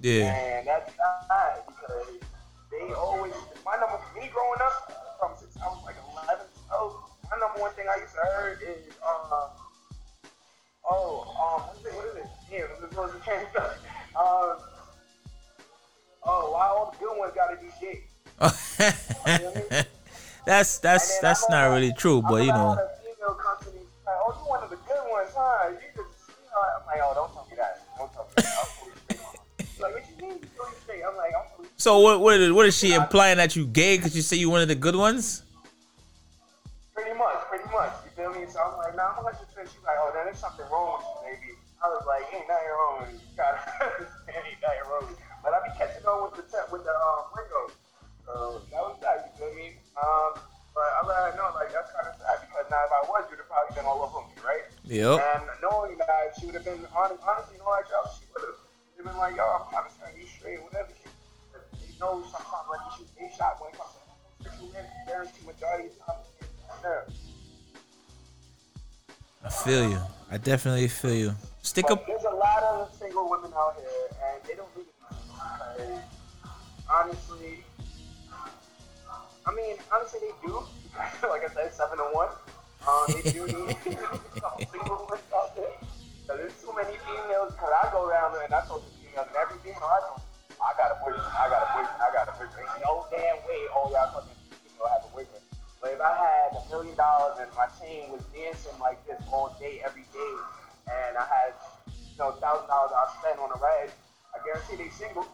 Yeah, 0.00 0.32
And 0.32 0.66
that's 0.66 0.88
because 0.88 2.16
they 2.72 2.92
always, 2.96 3.36
my 3.64 3.76
number, 3.76 4.00
me 4.16 4.32
growing 4.32 4.60
up 4.64 4.88
from 5.20 5.36
since 5.36 5.56
I 5.60 5.68
was 5.68 5.84
like 5.84 6.00
11, 6.16 6.48
12, 6.68 6.96
my 7.28 7.36
number 7.38 7.60
one 7.60 7.72
thing 7.76 7.86
I 7.92 8.00
used 8.00 8.16
to 8.16 8.24
heard 8.24 8.58
is, 8.64 8.88
um, 9.04 9.52
oh, 10.88 11.28
um, 11.36 11.60
what 11.68 11.76
is 11.76 11.86
it, 11.86 11.94
what 11.94 12.06
is 12.08 12.16
it? 12.24 12.41
Damn, 12.52 12.68
this 12.82 12.94
was 12.94 13.10
a 13.14 13.20
change. 13.24 13.48
Um, 13.56 14.58
oh, 16.22 16.52
why 16.52 16.66
all 16.68 16.92
the 16.92 16.98
good 16.98 17.18
ones 17.18 17.32
gotta 17.34 17.56
be 17.56 17.68
gay? 17.80 18.04
that's 20.44 20.76
that's 20.78 21.18
that's 21.20 21.48
not 21.48 21.70
like- 21.70 21.74
really 21.80 21.94
true, 21.94 22.18
I'm 22.18 22.28
but 22.28 22.42
you 22.44 22.48
know, 22.52 22.76
all 22.76 22.76
female 23.02 23.34
companies, 23.36 23.86
like, 24.04 24.16
oh, 24.20 24.36
you 24.36 24.50
one 24.50 24.62
of 24.62 24.68
the 24.68 24.76
good 24.76 25.10
ones, 25.10 25.30
huh? 25.34 25.70
You 25.70 25.76
just, 25.96 26.28
you 26.28 26.44
know, 26.52 26.60
I'm 26.60 26.84
like, 26.86 27.00
oh, 27.02 27.14
don't 27.14 27.32
tell 27.32 27.46
me 27.48 27.56
that. 27.56 27.80
Don't 27.96 28.12
tell 28.12 28.24
me 28.24 28.30
that. 28.36 28.52
I'm 28.60 28.66
fully 28.76 28.92
straight. 29.00 29.68
She's 29.70 29.80
like, 29.80 29.94
what 29.94 30.04
you 30.10 30.16
mean? 30.20 30.38
You 30.42 30.48
fully 30.54 30.72
straight? 30.82 31.02
I'm 31.08 31.16
like, 31.16 31.32
I'm 31.34 31.56
fully 31.56 31.68
so 31.78 32.00
what 32.00 32.20
what 32.20 32.38
is, 32.38 32.52
what 32.52 32.66
is 32.66 32.76
she 32.76 32.92
implying 32.92 33.38
that 33.38 33.56
you 33.56 33.66
gay 33.66 33.96
because 33.96 34.14
you 34.14 34.20
say 34.20 34.36
you 34.36 34.50
one 34.50 34.60
of 34.60 34.68
the 34.68 34.74
good 34.74 34.94
ones? 34.94 35.42
Pretty 36.94 37.16
much, 37.16 37.48
pretty 37.48 37.64
much. 37.72 37.92
You 38.04 38.10
feel 38.14 38.30
me? 38.38 38.46
So 38.46 38.60
I'm 38.60 38.76
like, 38.76 38.94
nah, 38.94 39.16
I'm 39.16 39.24
100 39.24 39.46
percent. 39.48 39.68
She's 39.72 39.82
like, 39.84 39.96
oh, 39.98 40.10
then 40.12 40.26
there's 40.26 40.36
something 40.38 40.66
wrong 40.70 41.00
with 41.00 41.40
you, 41.40 41.48
maybe. 41.48 41.51
I 41.82 41.86
was 41.90 42.06
like, 42.06 42.24
ain't 42.30 42.46
nothing 42.46 42.72
wrong 42.78 42.94
with 43.02 43.10
you. 43.10 43.18
You 43.18 43.34
gotta 43.34 43.58
understand, 43.82 44.42
ain't 44.46 44.62
nothing 44.62 44.86
wrong 44.86 45.02
with 45.10 45.18
you. 45.18 45.26
But 45.42 45.50
I 45.52 45.58
be 45.66 45.70
catching 45.74 46.06
on 46.06 46.30
with 46.30 46.38
the 46.38 46.46
temp, 46.46 46.70
with 46.70 46.86
the 46.86 46.94
um, 46.94 47.26
window. 47.34 47.64
So 48.22 48.32
that 48.70 48.82
was 48.86 48.96
that. 49.02 49.26
You 49.26 49.30
feel 49.34 49.52
me? 49.58 49.74
Um, 49.98 50.38
but 50.72 50.88
I 50.88 51.00
let 51.04 51.18
her 51.26 51.32
know, 51.36 51.50
like, 51.58 51.74
that's 51.74 51.90
kind 51.92 52.06
of 52.08 52.16
sad 52.16 52.40
because 52.40 52.64
now 52.70 52.80
if 52.86 52.92
I 52.94 53.02
was, 53.04 53.28
you'd 53.28 53.42
have 53.42 53.50
probably 53.50 53.74
been 53.76 53.84
all 53.84 54.00
over 54.00 54.24
me, 54.24 54.38
right? 54.40 54.64
Yep. 54.88 55.20
And 55.20 55.44
knowing 55.60 55.98
that 56.00 56.32
she 56.38 56.48
would 56.48 56.56
have 56.56 56.64
been 56.64 56.80
honest, 56.96 57.20
honestly, 57.26 57.58
you 57.58 57.66
know, 57.66 57.74
like, 57.74 57.90
yo, 57.90 58.00
she 58.14 58.24
would 58.32 58.46
have. 58.46 58.56
Been 59.02 59.18
like, 59.18 59.34
yo, 59.34 59.42
I'm 59.42 59.66
trying 59.98 60.14
to 60.14 60.20
you 60.20 60.28
straight, 60.28 60.62
whatever. 60.62 60.86
She, 60.94 61.10
you 61.90 61.98
know, 61.98 62.22
sometimes 62.30 62.70
like 62.70 62.86
you 62.86 63.02
shoot 63.02 63.10
a 63.18 63.36
shot 63.36 63.58
when 63.58 63.74
it 63.74 63.76
comes 63.76 63.98
to 63.98 64.00
homosexual 64.06 64.70
men, 64.70 64.86
guarantee 65.10 65.42
majority 65.42 65.90
of 65.90 65.98
time. 66.06 66.22
there. 66.86 67.06
I 69.44 69.48
feel 69.50 69.88
you. 69.90 69.98
I 70.30 70.38
definitely 70.38 70.88
feel 70.88 71.14
you. 71.14 71.34
Stick 71.62 71.86
But 71.88 71.92
up. 71.98 72.06
there's 72.06 72.24
a 72.24 72.34
lot 72.34 72.62
of 72.62 72.94
single 72.94 73.28
women 73.28 73.52
out 73.56 73.74
here, 73.76 74.08
and 74.10 74.42
they 74.46 74.54
don't 74.54 74.68
really 74.74 74.88
because 75.02 76.00
honestly, 76.90 77.64
I 79.46 79.54
mean, 79.54 79.76
honestly, 79.92 80.20
they 80.22 80.46
do. 80.46 80.62
like 81.28 81.42
I 81.44 81.52
said, 81.54 81.72
seven 81.72 81.98
to 81.98 82.04
one. 82.14 82.28
Um, 82.86 83.06
they 83.08 83.30
do 83.30 83.46
need 83.46 83.76
single 83.82 85.06
women 85.10 85.22
out 85.34 85.54
there. 85.56 85.74
So 86.26 86.36
there's 86.36 86.54
too 86.62 86.72
many 86.76 86.96
females. 87.06 87.54
Cause 87.58 87.70
I 87.70 87.90
go 87.90 88.06
around 88.06 88.36
and 88.42 88.54
I 88.54 88.60
talk 88.66 88.82
to 88.82 88.90
females, 89.02 89.26
and 89.26 89.36
every 89.36 89.58
female 89.62 89.86
I 89.90 90.00
talk, 90.06 90.22
I 90.62 90.70
got 90.78 90.94
a 90.94 90.96
boyfriend, 91.02 91.26
I 91.34 91.48
got 91.50 91.62
a 91.66 91.68
boyfriend, 91.74 91.98
I 91.98 92.08
got 92.14 92.26
a 92.30 92.34
boyfriend. 92.38 92.68
No 92.84 93.06
damn 93.10 93.38
way 93.46 93.60
all 93.74 93.90
y'all 93.90 94.10
fucking 94.14 94.38
female 94.62 94.86
have 94.86 95.02
a 95.02 95.10
boyfriend. 95.10 95.42
But 95.82 95.98
if 95.98 96.00
I 96.00 96.14
had 96.14 96.54
a 96.54 96.62
million 96.70 96.94
dollars 96.94 97.42
and 97.42 97.50
my 97.58 97.66
chain 97.82 98.06
was 98.14 98.22
dancing 98.30 98.78
like 98.78 99.02
this 99.06 99.11
all 99.32 99.56
day, 99.58 99.80
every 99.84 100.02
day, 100.12 100.32
and 100.86 101.16
I 101.16 101.22
had, 101.22 101.54
you 101.88 102.18
know, 102.18 102.32
thousand 102.32 102.68
dollars 102.68 102.92
I 102.94 103.20
spent 103.20 103.38
on 103.40 103.50
a 103.50 103.60
rag, 103.62 103.90
I 104.34 104.44
guarantee 104.44 104.76
they 104.76 104.90
single. 104.90 105.26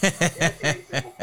Guarantee 0.00 0.62
they 0.62 0.84
single. 0.90 1.14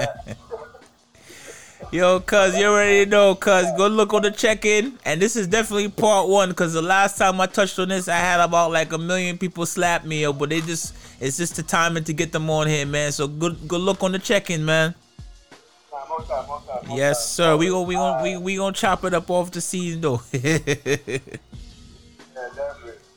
Yo, 1.92 2.20
cuz 2.20 2.58
you 2.58 2.66
already 2.66 3.06
know, 3.06 3.36
cuz 3.36 3.66
go 3.78 3.88
look 3.88 4.14
on 4.14 4.24
the 4.24 4.32
check-in, 4.32 4.98
and 5.06 5.22
this 5.22 5.36
is 5.36 5.48
definitely 5.48 5.88
part 5.90 6.28
one. 6.28 6.54
Cuz 6.54 6.74
the 6.74 6.82
last 6.82 7.18
time 7.18 7.40
I 7.40 7.46
touched 7.46 7.78
on 7.80 7.90
this, 7.90 8.08
I 8.08 8.18
had 8.18 8.40
about 8.40 8.72
like 8.72 8.92
a 8.92 8.98
million 8.98 9.38
people 9.38 9.66
slap 9.66 10.04
me, 10.04 10.22
yo, 10.24 10.34
but 10.34 10.50
they 10.50 10.62
just 10.62 10.96
it's 11.22 11.38
just 11.38 11.56
the 11.56 11.64
timing 11.64 12.04
to 12.06 12.14
get 12.14 12.32
them 12.32 12.50
on 12.50 12.68
here, 12.68 12.86
man. 12.86 13.12
So 13.12 13.28
good, 13.28 13.68
good 13.68 13.82
look 13.82 14.04
on 14.04 14.14
the 14.14 14.20
check-in, 14.20 14.66
man. 14.66 14.96
Most 16.10 16.28
time, 16.28 16.48
most 16.48 16.68
time, 16.68 16.88
most 16.88 16.98
Yes, 16.98 17.18
time. 17.20 17.28
sir. 17.28 17.58
We 17.58 17.70
gon' 17.70 17.88
we 17.88 17.96
gon' 17.96 18.24
we 18.24 18.38
we 18.38 18.56
gonna 18.56 18.74
chop 18.74 19.04
it 19.06 19.14
up 19.14 19.30
off 19.30 19.52
the 19.52 19.62
scene 19.62 20.02
though. 20.02 20.22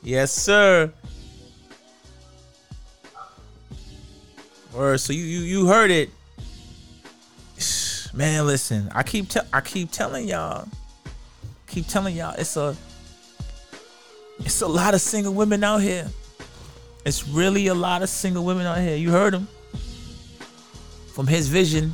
Yes, 0.01 0.31
sir. 0.31 0.91
Or 4.75 4.97
so 4.97 5.13
you 5.13 5.23
you 5.23 5.39
you 5.39 5.67
heard 5.67 5.91
it, 5.91 6.09
man. 8.13 8.45
Listen, 8.45 8.89
I 8.93 9.03
keep 9.03 9.29
te- 9.29 9.47
I 9.51 9.61
keep 9.61 9.91
telling 9.91 10.27
y'all, 10.27 10.67
keep 11.67 11.87
telling 11.87 12.15
y'all, 12.15 12.35
it's 12.37 12.55
a 12.55 12.75
it's 14.39 14.61
a 14.61 14.67
lot 14.67 14.93
of 14.93 15.01
single 15.01 15.33
women 15.33 15.63
out 15.63 15.81
here. 15.81 16.07
It's 17.05 17.27
really 17.27 17.67
a 17.67 17.73
lot 17.73 18.03
of 18.03 18.09
single 18.09 18.45
women 18.45 18.65
out 18.65 18.77
here. 18.77 18.95
You 18.95 19.11
heard 19.11 19.33
him 19.33 19.47
from 21.13 21.27
his 21.27 21.47
vision, 21.47 21.93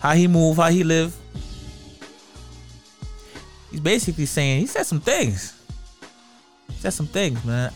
how 0.00 0.14
he 0.14 0.26
move, 0.26 0.56
how 0.56 0.70
he 0.70 0.82
live. 0.82 1.14
He's 3.70 3.80
basically 3.80 4.26
saying 4.26 4.60
he 4.60 4.66
said 4.66 4.84
some 4.86 5.00
things. 5.00 5.55
Some 6.92 7.06
things, 7.06 7.44
man. 7.44 7.72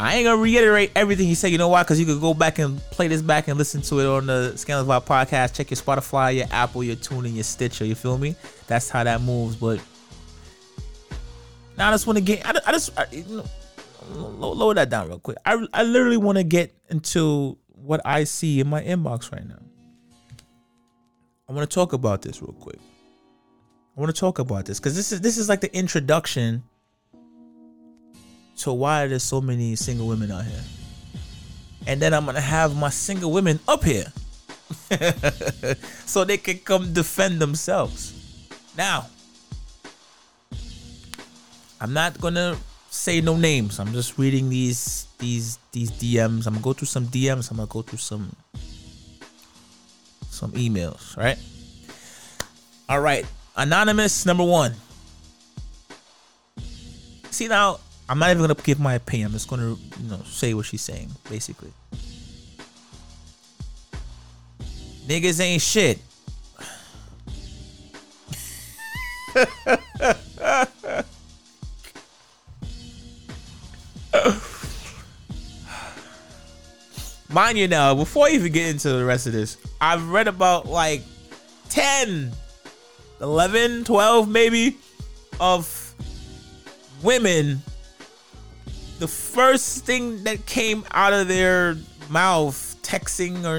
I 0.00 0.14
ain't 0.16 0.24
gonna 0.24 0.40
reiterate 0.40 0.92
everything 0.96 1.26
he 1.26 1.34
said. 1.34 1.48
You 1.48 1.58
know 1.58 1.68
why? 1.68 1.82
Because 1.82 2.00
you 2.00 2.06
could 2.06 2.20
go 2.20 2.32
back 2.32 2.58
and 2.58 2.78
play 2.90 3.06
this 3.06 3.20
back 3.20 3.48
and 3.48 3.58
listen 3.58 3.82
to 3.82 4.00
it 4.00 4.06
on 4.06 4.26
the 4.26 4.56
Scandalous 4.56 4.88
Vibe 4.88 5.06
podcast. 5.06 5.54
Check 5.54 5.70
your 5.70 5.76
Spotify, 5.76 6.36
your 6.36 6.46
Apple, 6.50 6.82
your 6.82 6.96
TuneIn, 6.96 7.34
your 7.34 7.44
Stitcher. 7.44 7.84
You 7.84 7.94
feel 7.94 8.16
me? 8.16 8.34
That's 8.66 8.88
how 8.88 9.04
that 9.04 9.20
moves. 9.20 9.56
But 9.56 9.78
now 11.76 11.88
I 11.88 11.92
just 11.92 12.06
want 12.06 12.16
to 12.16 12.24
get. 12.24 12.46
I, 12.46 12.58
I 12.66 12.72
just 12.72 12.98
I, 12.98 13.06
you 13.12 13.24
know, 13.24 13.44
low- 14.14 14.52
lower 14.52 14.72
that 14.72 14.88
down 14.88 15.08
real 15.08 15.18
quick. 15.18 15.36
I 15.44 15.66
I 15.74 15.82
literally 15.82 16.16
want 16.16 16.38
to 16.38 16.44
get 16.44 16.74
into 16.88 17.58
what 17.74 18.00
I 18.04 18.24
see 18.24 18.60
in 18.60 18.68
my 18.68 18.82
inbox 18.82 19.30
right 19.32 19.46
now. 19.46 19.60
I 21.46 21.52
want 21.52 21.68
to 21.68 21.74
talk 21.74 21.92
about 21.92 22.22
this 22.22 22.40
real 22.40 22.52
quick. 22.52 22.78
I 23.96 24.00
want 24.00 24.14
to 24.14 24.18
talk 24.18 24.38
about 24.38 24.64
this 24.64 24.78
because 24.80 24.96
this 24.96 25.12
is 25.12 25.20
this 25.20 25.36
is 25.36 25.48
like 25.48 25.60
the 25.60 25.76
introduction 25.76 26.62
to 28.60 28.72
why 28.72 29.06
there's 29.06 29.22
so 29.22 29.40
many 29.40 29.76
single 29.76 30.06
women 30.06 30.30
out 30.30 30.44
here. 30.44 30.64
And 31.86 32.00
then 32.00 32.12
I'm 32.12 32.26
gonna 32.26 32.40
have 32.40 32.76
my 32.76 32.90
single 32.90 33.32
women 33.32 33.58
up 33.66 33.84
here. 33.84 34.12
so 36.06 36.24
they 36.24 36.36
can 36.36 36.58
come 36.58 36.92
defend 36.92 37.40
themselves. 37.40 38.14
Now, 38.76 39.06
I'm 41.80 41.92
not 41.92 42.20
gonna 42.20 42.56
say 42.90 43.20
no 43.20 43.36
names. 43.36 43.80
I'm 43.80 43.92
just 43.92 44.18
reading 44.18 44.48
these 44.50 45.06
these 45.18 45.58
these 45.72 45.90
DMs. 45.90 46.46
I'm 46.46 46.54
gonna 46.54 46.62
go 46.62 46.72
through 46.72 46.92
some 46.92 47.06
DMs. 47.06 47.50
I'm 47.50 47.56
gonna 47.56 47.66
go 47.66 47.82
through 47.82 47.98
some 47.98 48.36
some 50.28 50.52
emails, 50.52 51.16
right? 51.16 51.38
All 52.88 53.00
right, 53.00 53.24
anonymous 53.56 54.26
number 54.26 54.44
one. 54.44 54.74
See 57.30 57.48
now, 57.48 57.78
I'm 58.10 58.18
not 58.18 58.30
even 58.30 58.42
gonna 58.42 58.54
give 58.56 58.80
my 58.80 58.94
opinion. 58.94 59.26
I'm 59.26 59.32
just 59.34 59.46
gonna, 59.48 59.68
you 59.68 60.08
know, 60.08 60.20
say 60.24 60.52
what 60.52 60.66
she's 60.66 60.82
saying, 60.82 61.12
basically. 61.30 61.72
Niggas 65.06 65.40
ain't 65.40 65.62
shit. 65.62 66.00
Mind 77.28 77.58
you 77.58 77.68
now, 77.68 77.94
before 77.94 78.26
I 78.26 78.30
even 78.30 78.50
get 78.50 78.70
into 78.70 78.88
the 78.88 79.04
rest 79.04 79.28
of 79.28 79.32
this, 79.34 79.56
I've 79.80 80.08
read 80.08 80.26
about 80.26 80.66
like 80.66 81.02
10, 81.68 82.32
11, 83.20 83.84
12 83.84 84.28
maybe 84.28 84.78
of 85.38 85.94
women. 87.04 87.62
The 89.00 89.08
first 89.08 89.84
thing 89.84 90.22
that 90.24 90.46
came 90.46 90.84
out 90.92 91.12
of 91.12 91.26
their 91.26 91.76
mouth, 92.08 92.76
texting, 92.82 93.44
or 93.44 93.58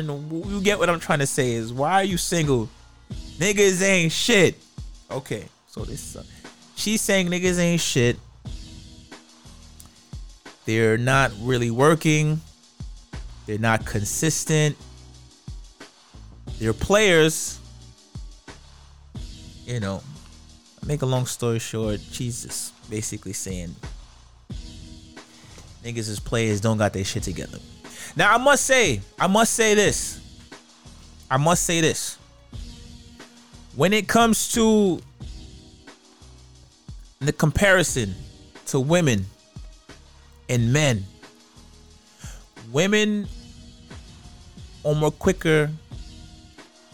you 0.50 0.62
get 0.62 0.80
what 0.80 0.90
I'm 0.90 1.00
trying 1.00 1.20
to 1.20 1.28
say, 1.28 1.52
is 1.54 1.74
why 1.74 1.94
are 1.96 2.04
you 2.04 2.18
single? 2.18 2.70
Niggas 3.38 3.82
ain't 3.82 4.14
shit. 4.14 4.56
Okay, 5.10 5.46
so 5.68 5.84
this 5.84 6.16
uh, 6.16 6.24
she's 6.76 7.02
saying 7.02 7.28
niggas 7.28 7.60
ain't 7.60 7.82
shit. 7.82 8.18
They're 10.66 10.98
not 10.98 11.34
really 11.42 11.72
working 11.72 12.40
they're 13.46 13.60
not 13.60 13.86
consistent. 13.86 14.78
They're 16.60 16.74
players. 16.74 17.60
You 19.66 19.82
know, 19.82 20.02
make 20.86 21.02
a 21.02 21.06
long 21.06 21.26
story 21.26 21.60
short, 21.60 22.00
Jesus 22.12 22.72
basically 22.90 23.34
saying 23.34 23.76
niggas 25.84 26.10
as 26.10 26.20
players 26.20 26.62
don't 26.62 26.78
got 26.78 26.94
their 26.94 27.04
shit 27.04 27.24
together. 27.24 27.58
Now 28.16 28.34
I 28.34 28.38
must 28.38 28.66
say, 28.66 29.02
I 29.20 29.28
must 29.28 29.54
say 29.54 29.74
this. 29.74 30.20
I 31.30 31.38
must 31.38 31.64
say 31.64 31.82
this. 31.82 32.18
When 33.76 33.94
it 33.94 34.08
comes 34.08 34.52
to 34.54 35.00
the 37.20 37.32
comparison 37.32 38.14
to 38.68 38.80
women 38.80 39.26
and 40.50 40.74
men, 40.74 41.06
women 42.72 43.28
are 44.84 44.96
more 44.96 45.12
quicker 45.12 45.70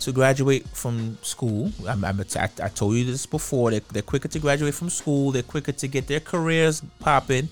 to 0.01 0.11
graduate 0.11 0.67
from 0.69 1.17
school. 1.23 1.71
I'm, 1.87 2.05
I'm, 2.05 2.19
I, 2.19 2.49
I 2.63 2.69
told 2.69 2.95
you 2.95 3.05
this 3.05 3.25
before. 3.25 3.71
They're, 3.71 3.81
they're 3.91 4.01
quicker 4.01 4.27
to 4.27 4.39
graduate 4.39 4.75
from 4.75 4.89
school. 4.89 5.31
They're 5.31 5.43
quicker 5.43 5.71
to 5.71 5.87
get 5.87 6.07
their 6.07 6.19
careers 6.19 6.81
popping. 6.99 7.49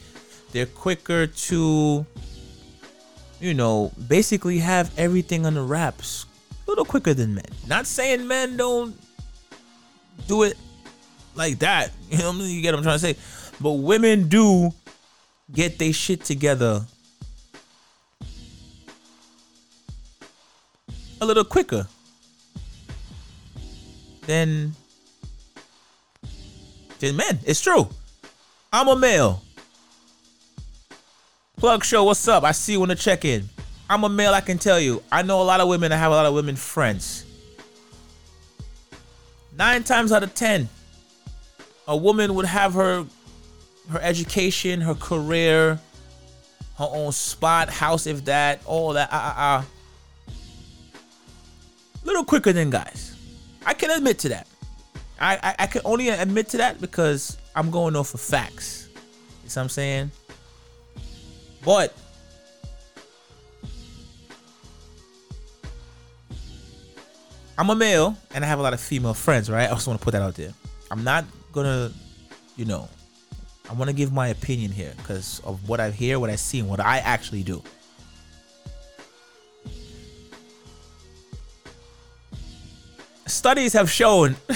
They're 0.55 0.65
quicker 0.65 1.27
to, 1.27 2.05
you 3.41 3.53
know, 3.53 3.91
basically 4.07 4.59
have 4.59 4.89
everything 4.97 5.45
on 5.45 5.55
the 5.55 5.61
wraps 5.61 6.25
a 6.65 6.71
little 6.71 6.85
quicker 6.85 7.13
than 7.13 7.35
men. 7.35 7.43
Not 7.67 7.85
saying 7.85 8.25
men 8.25 8.55
don't 8.55 8.97
do 10.29 10.43
it 10.43 10.55
like 11.35 11.59
that. 11.59 11.91
You 12.09 12.19
know, 12.19 12.31
you 12.35 12.61
get 12.61 12.71
what 12.71 12.77
I'm 12.77 12.83
trying 12.83 12.95
to 12.95 12.99
say. 12.99 13.17
But 13.59 13.73
women 13.73 14.29
do 14.29 14.71
get 15.51 15.77
their 15.77 15.91
shit 15.91 16.23
together 16.23 16.85
a 21.19 21.25
little 21.25 21.43
quicker 21.43 21.85
than 24.25 24.73
than 26.99 27.17
men. 27.17 27.39
It's 27.43 27.59
true. 27.59 27.89
I'm 28.71 28.87
a 28.87 28.95
male. 28.95 29.41
Plug 31.65 31.83
show, 31.83 32.03
what's 32.03 32.27
up? 32.27 32.43
I 32.43 32.51
see 32.51 32.73
you 32.73 32.79
want 32.79 32.91
the 32.91 32.95
check 32.95 33.25
in. 33.25 33.49
I'm 33.89 34.03
a 34.03 34.09
male, 34.09 34.35
I 34.35 34.41
can 34.41 34.59
tell 34.59 34.79
you. 34.79 35.01
I 35.11 35.23
know 35.23 35.41
a 35.41 35.47
lot 35.49 35.61
of 35.61 35.67
women, 35.67 35.91
I 35.91 35.95
have 35.95 36.11
a 36.11 36.15
lot 36.15 36.27
of 36.27 36.35
women 36.35 36.55
friends. 36.55 37.25
Nine 39.57 39.83
times 39.83 40.11
out 40.11 40.21
of 40.21 40.35
ten, 40.35 40.69
a 41.87 41.97
woman 41.97 42.35
would 42.35 42.45
have 42.45 42.75
her 42.75 43.07
her 43.89 43.99
education, 43.99 44.79
her 44.79 44.93
career, 44.93 45.79
her 46.77 46.87
own 46.87 47.11
spot, 47.11 47.69
house, 47.69 48.05
if 48.05 48.25
that, 48.25 48.61
all 48.67 48.93
that. 48.93 49.11
Uh, 49.11 49.15
uh, 49.15 49.33
uh 49.35 49.63
little 52.03 52.25
quicker 52.25 52.53
than 52.53 52.69
guys. 52.69 53.17
I 53.65 53.73
can 53.73 53.89
admit 53.89 54.19
to 54.19 54.29
that. 54.29 54.47
I, 55.19 55.39
I, 55.41 55.55
I 55.63 55.65
can 55.65 55.81
only 55.83 56.09
admit 56.09 56.47
to 56.49 56.57
that 56.57 56.79
because 56.79 57.39
I'm 57.55 57.71
going 57.71 57.95
off 57.95 58.13
of 58.13 58.21
facts. 58.21 58.87
You 59.43 59.49
see 59.49 59.59
what 59.59 59.63
I'm 59.63 59.69
saying? 59.69 60.11
But 61.65 61.93
I'm 67.57 67.69
a 67.69 67.75
male 67.75 68.15
and 68.33 68.45
I 68.45 68.47
have 68.47 68.59
a 68.59 68.61
lot 68.61 68.73
of 68.73 68.79
female 68.79 69.13
friends, 69.13 69.49
right? 69.49 69.67
I 69.67 69.71
also 69.71 69.91
want 69.91 69.99
to 69.99 70.05
put 70.05 70.11
that 70.11 70.21
out 70.21 70.35
there. 70.35 70.53
I'm 70.91 71.03
not 71.03 71.25
gonna, 71.51 71.91
you 72.55 72.65
know, 72.65 72.87
I 73.69 73.73
want 73.73 73.89
to 73.89 73.95
give 73.95 74.13
my 74.13 74.27
opinion 74.27 74.71
here 74.71 74.93
because 74.97 75.41
of 75.43 75.67
what 75.67 75.79
I 75.79 75.89
hear, 75.89 76.19
what 76.19 76.29
I 76.29 76.35
see, 76.35 76.59
and 76.59 76.69
what 76.69 76.79
I 76.79 76.99
actually 76.99 77.43
do. 77.43 77.63
studies 83.45 83.73
have 83.73 83.91
shown 83.91 84.35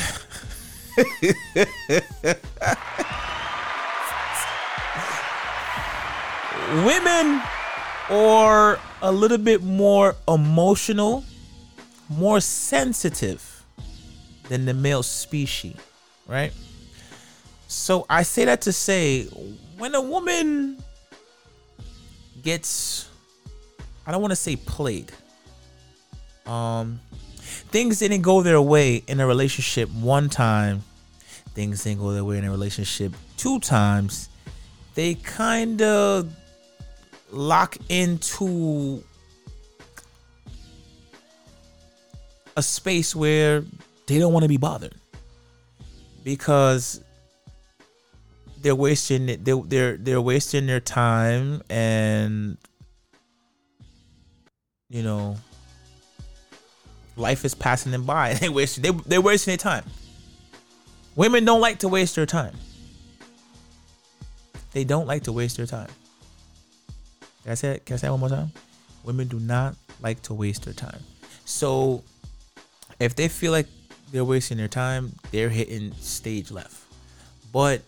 women 6.85 7.41
are 8.09 8.79
a 9.01 9.11
little 9.11 9.37
bit 9.37 9.63
more 9.63 10.15
emotional, 10.27 11.23
more 12.09 12.39
sensitive 12.39 13.63
than 14.49 14.65
the 14.65 14.73
male 14.73 15.03
species, 15.03 15.75
right? 16.27 16.51
So 17.67 18.05
I 18.09 18.23
say 18.23 18.45
that 18.45 18.61
to 18.61 18.73
say 18.73 19.25
when 19.77 19.93
a 19.93 20.01
woman 20.01 20.83
gets 22.41 23.09
I 24.05 24.11
don't 24.11 24.21
want 24.21 24.31
to 24.31 24.35
say 24.35 24.55
played. 24.55 25.11
Um 26.45 26.99
things 27.71 27.99
didn't 27.99 28.21
go 28.21 28.41
their 28.41 28.61
way 28.61 29.03
in 29.07 29.19
a 29.19 29.27
relationship 29.27 29.89
one 29.91 30.29
time, 30.29 30.81
things 31.53 31.83
didn't 31.83 31.99
go 31.99 32.11
their 32.11 32.23
way 32.23 32.37
in 32.39 32.43
a 32.43 32.51
relationship 32.51 33.13
two 33.37 33.59
times, 33.59 34.29
they 34.95 35.13
kind 35.13 35.81
of 35.81 36.33
lock 37.31 37.77
into 37.89 39.03
a 42.55 42.63
space 42.63 43.15
where 43.15 43.63
they 44.07 44.19
don't 44.19 44.33
want 44.33 44.43
to 44.43 44.49
be 44.49 44.57
bothered 44.57 44.95
because 46.23 47.03
they're 48.61 48.75
wasting 48.75 49.25
they're, 49.43 49.61
they're 49.65 49.97
they're 49.97 50.21
wasting 50.21 50.65
their 50.65 50.81
time 50.81 51.61
and 51.69 52.57
you 54.89 55.01
know 55.01 55.37
life 57.19 57.45
is 57.45 57.53
passing 57.53 57.91
them 57.91 58.05
by. 58.05 58.33
They 58.39 58.49
waste 58.49 58.81
they 58.81 58.91
they're 58.91 59.21
wasting 59.21 59.51
their 59.51 59.57
time. 59.57 59.83
Women 61.15 61.45
don't 61.45 61.61
like 61.61 61.79
to 61.79 61.87
waste 61.87 62.15
their 62.15 62.25
time. 62.25 62.55
They 64.71 64.83
don't 64.83 65.07
like 65.07 65.23
to 65.23 65.31
waste 65.31 65.57
their 65.57 65.65
time. 65.65 65.89
Can 67.49 67.53
I 67.53 67.55
say? 67.55 67.79
Can 67.83 67.95
I 67.95 67.97
say 67.97 68.09
one 68.11 68.19
more 68.19 68.29
time? 68.29 68.51
Women 69.03 69.27
do 69.27 69.39
not 69.39 69.75
like 70.03 70.21
to 70.23 70.35
waste 70.35 70.65
their 70.65 70.73
time. 70.75 70.99
So 71.45 72.03
if 72.99 73.15
they 73.15 73.27
feel 73.27 73.51
like 73.51 73.65
they're 74.11 74.23
wasting 74.23 74.59
their 74.59 74.67
time, 74.67 75.13
they're 75.31 75.49
hitting 75.49 75.91
stage 75.93 76.51
left. 76.51 76.77
But 77.51 77.81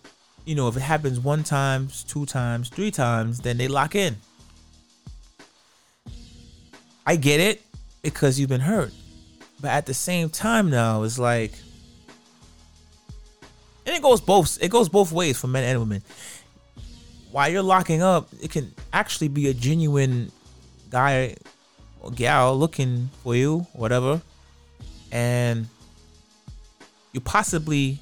you 0.46 0.56
know, 0.56 0.66
if 0.66 0.76
it 0.76 0.80
happens 0.80 1.20
one 1.20 1.44
time, 1.44 1.86
two 2.08 2.26
times, 2.26 2.70
three 2.70 2.90
times, 2.90 3.38
then 3.38 3.56
they 3.56 3.68
lock 3.68 3.94
in. 3.94 4.16
I 7.06 7.14
get 7.14 7.38
it 7.38 7.62
because 8.02 8.40
you've 8.40 8.48
been 8.48 8.62
hurt. 8.62 8.92
But 9.60 9.70
at 9.70 9.86
the 9.86 9.94
same 9.94 10.28
time 10.28 10.70
now, 10.70 11.04
it's 11.04 11.20
like 11.20 11.52
and 13.86 13.94
it 13.94 14.02
goes 14.02 14.20
both 14.20 14.60
it 14.60 14.72
goes 14.72 14.88
both 14.88 15.12
ways 15.12 15.40
for 15.40 15.46
men 15.46 15.62
and 15.62 15.78
women. 15.78 16.02
While 17.32 17.48
you're 17.48 17.62
locking 17.62 18.02
up, 18.02 18.28
it 18.42 18.50
can 18.50 18.72
actually 18.92 19.28
be 19.28 19.48
a 19.48 19.54
genuine 19.54 20.30
guy 20.90 21.36
or 22.00 22.10
gal 22.10 22.56
looking 22.58 23.08
for 23.22 23.34
you, 23.34 23.66
whatever. 23.72 24.20
And 25.10 25.66
you 27.12 27.20
possibly 27.20 27.98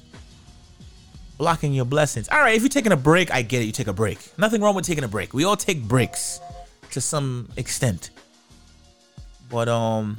blocking 1.37 1.73
your 1.73 1.85
blessings. 1.85 2.27
All 2.27 2.39
right, 2.39 2.55
if 2.55 2.61
you're 2.61 2.69
taking 2.69 2.91
a 2.91 2.97
break, 2.97 3.31
I 3.31 3.41
get 3.41 3.61
it. 3.61 3.65
You 3.65 3.71
take 3.71 3.87
a 3.87 3.93
break. 3.93 4.19
Nothing 4.37 4.61
wrong 4.61 4.75
with 4.75 4.85
taking 4.85 5.05
a 5.05 5.07
break. 5.07 5.33
We 5.33 5.45
all 5.45 5.55
take 5.55 5.81
breaks 5.81 6.41
to 6.91 6.99
some 6.99 7.47
extent. 7.55 8.11
But 9.49 9.69
um 9.69 10.17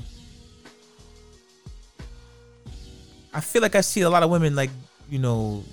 I 3.35 3.41
feel 3.41 3.61
like 3.61 3.75
I 3.75 3.83
see 3.83 4.01
a 4.01 4.11
lot 4.11 4.23
of 4.23 4.31
women 4.31 4.57
like 4.57 4.71
you 5.11 5.19
know 5.19 5.65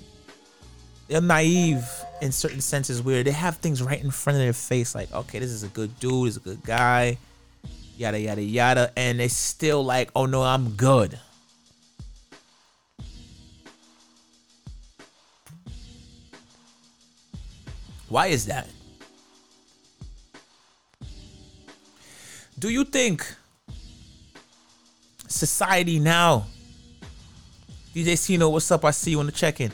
they're 1.08 1.20
naive 1.20 1.84
in 2.20 2.32
certain 2.32 2.60
senses 2.60 3.02
where 3.02 3.22
they 3.22 3.30
have 3.30 3.56
things 3.56 3.82
right 3.82 4.02
in 4.02 4.10
front 4.10 4.36
of 4.36 4.42
their 4.42 4.52
face 4.52 4.94
like 4.94 5.12
okay 5.12 5.38
this 5.38 5.50
is 5.50 5.62
a 5.62 5.68
good 5.68 5.98
dude 6.00 6.28
is 6.28 6.36
a 6.36 6.40
good 6.40 6.62
guy 6.62 7.16
yada 7.96 8.18
yada 8.18 8.42
yada 8.42 8.92
and 8.96 9.20
they 9.20 9.28
still 9.28 9.84
like 9.84 10.10
oh 10.14 10.26
no 10.26 10.42
i'm 10.42 10.70
good. 10.70 11.18
Why 18.08 18.26
is 18.26 18.46
that? 18.46 18.68
Do 22.58 22.68
you 22.68 22.84
think 22.84 23.24
society 25.28 26.00
now 26.00 26.46
dj 27.94 28.18
Cino, 28.18 28.48
what's 28.48 28.70
up? 28.70 28.84
I 28.84 28.90
see 28.90 29.12
you 29.12 29.20
on 29.20 29.26
the 29.26 29.32
check-in. 29.32 29.72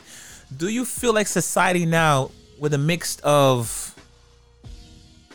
Do 0.55 0.69
you 0.69 0.85
feel 0.85 1.13
like 1.13 1.27
society 1.27 1.85
now 1.85 2.29
with 2.59 2.73
a 2.73 2.77
mix 2.77 3.19
of 3.23 3.95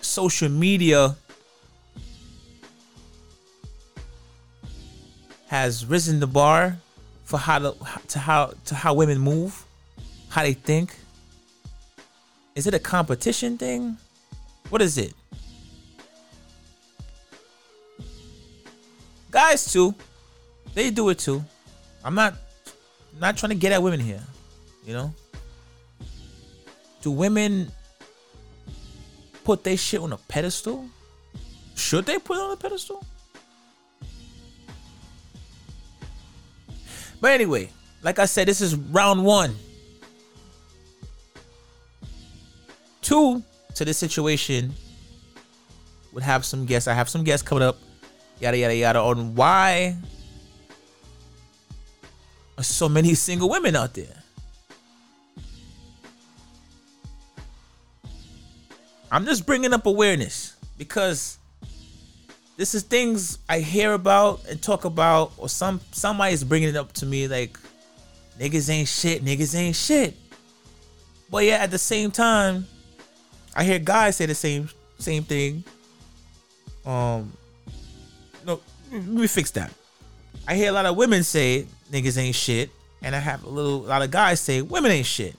social 0.01 0.49
media 0.49 1.17
has 5.47 5.87
risen 5.87 6.19
the 6.21 6.27
bar 6.27 6.79
for 7.25 7.39
how 7.39 7.59
to, 7.59 7.75
to 8.09 8.19
how 8.19 8.53
to 8.65 8.75
how 8.75 8.95
women 8.95 9.19
move, 9.19 9.65
how 10.29 10.43
they 10.43 10.55
think? 10.55 10.95
Is 12.55 12.67
it 12.67 12.75
a 12.75 12.79
competition 12.79 13.57
thing? 13.57 13.97
What 14.69 14.83
is 14.83 14.99
it? 14.99 15.15
Guys 19.31 19.73
too. 19.73 19.95
They 20.75 20.91
do 20.91 21.09
it 21.09 21.19
too. 21.19 21.45
I'm 22.05 22.15
not 22.15 22.35
not 23.21 23.37
trying 23.37 23.51
to 23.51 23.57
get 23.57 23.73
at 23.73 23.83
women 23.83 24.01
here. 24.01 24.23
You 24.85 24.95
know? 24.95 25.15
Do 27.03 27.11
women 27.11 27.71
put 29.45 29.65
their 29.65 29.77
shit 29.77 30.01
on 30.01 30.13
a 30.13 30.17
pedestal? 30.17 30.89
Should 31.75 32.07
they 32.07 32.19
put 32.19 32.37
it 32.37 32.41
on 32.41 32.53
a 32.53 32.57
pedestal? 32.57 33.05
But 37.21 37.33
anyway, 37.33 37.71
like 38.03 38.19
I 38.19 38.25
said, 38.25 38.49
this 38.49 38.61
is 38.61 38.75
round 38.75 39.25
one. 39.25 39.55
Two 43.01 43.43
to 43.75 43.85
this 43.85 43.99
situation 43.99 44.73
would 46.13 46.23
have 46.23 46.45
some 46.45 46.67
guests. 46.67 46.87
I 46.89 46.95
have 46.95 47.09
some 47.09 47.25
guests 47.25 47.47
coming 47.47 47.65
up, 47.65 47.79
yada 48.41 48.57
yada 48.57 48.75
yada, 48.75 49.01
on 49.01 49.35
why 49.35 49.97
are 52.59 52.65
so 52.65 52.89
many 52.89 53.15
single 53.15 53.49
women 53.49 53.75
out 53.75 53.95
there. 53.95 54.22
I'm 59.13 59.27
just 59.27 59.45
bringing 59.45 59.75
up 59.75 59.85
awareness 59.85 60.57
because 60.79 61.37
this 62.57 62.75
is 62.75 62.83
things 62.83 63.39
I 63.47 63.59
hear 63.59 63.93
about 63.93 64.41
and 64.49 64.61
talk 64.61 64.87
about, 64.87 65.33
or 65.37 65.51
some 65.51 65.83
somebody's 65.93 66.43
bringing 66.43 66.71
it 66.71 66.77
up 66.77 66.95
to 66.95 67.07
me 67.07 67.29
like 67.29 67.59
niggas 68.41 68.71
ain't 68.71 68.89
shit, 68.89 69.23
niggas 69.23 69.55
ain't 69.55 69.77
shit. 69.77 70.17
But 71.31 71.45
yeah, 71.45 71.57
at 71.57 71.71
the 71.71 71.77
same 71.77 72.11
time, 72.11 72.67
I 73.55 73.65
hear 73.65 73.79
guys 73.79 74.17
say 74.17 74.25
the 74.25 74.35
same 74.35 74.71
same 74.99 75.25
thing. 75.25 75.63
Um, 76.87 77.35
no, 78.47 78.61
let 78.91 79.05
me 79.05 79.27
fix 79.27 79.51
that. 79.51 79.75
I 80.49 80.55
hear 80.55 80.71
a 80.71 80.73
lot 80.73 80.87
of 80.87 80.97
women 80.97 81.23
say 81.23 81.67
niggas 81.91 82.17
ain't 82.17 82.35
shit, 82.35 82.71
and 83.03 83.15
I 83.15 83.19
have 83.19 83.45
a 83.45 83.49
little 83.51 83.85
a 83.85 83.89
lot 83.89 84.01
of 84.01 84.11
guys 84.11 84.41
say 84.41 84.63
women 84.63 84.91
ain't 84.91 85.07
shit. 85.07 85.37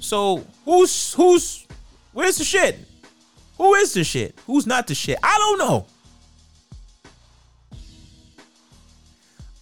So 0.00 0.46
who's 0.64 1.12
who's 1.12 1.66
where's 2.14 2.38
the 2.38 2.44
shit? 2.44 2.78
Who 3.62 3.74
is 3.74 3.92
the 3.92 4.02
shit? 4.02 4.36
Who's 4.48 4.66
not 4.66 4.88
the 4.88 4.94
shit? 4.96 5.16
I 5.22 5.38
don't 5.38 5.58
know. 5.58 5.86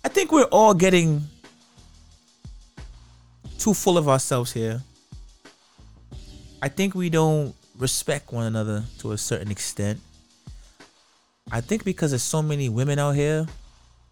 I 0.02 0.08
think 0.08 0.32
we're 0.32 0.44
all 0.44 0.72
getting 0.72 1.20
too 3.58 3.74
full 3.74 3.98
of 3.98 4.08
ourselves 4.08 4.52
here. 4.52 4.80
I 6.62 6.68
think 6.68 6.94
we 6.94 7.10
don't 7.10 7.54
respect 7.76 8.32
one 8.32 8.46
another 8.46 8.84
to 9.00 9.12
a 9.12 9.18
certain 9.18 9.50
extent. 9.50 10.00
I 11.52 11.60
think 11.60 11.84
because 11.84 12.12
there's 12.12 12.22
so 12.22 12.40
many 12.40 12.70
women 12.70 12.98
out 12.98 13.16
here, 13.16 13.46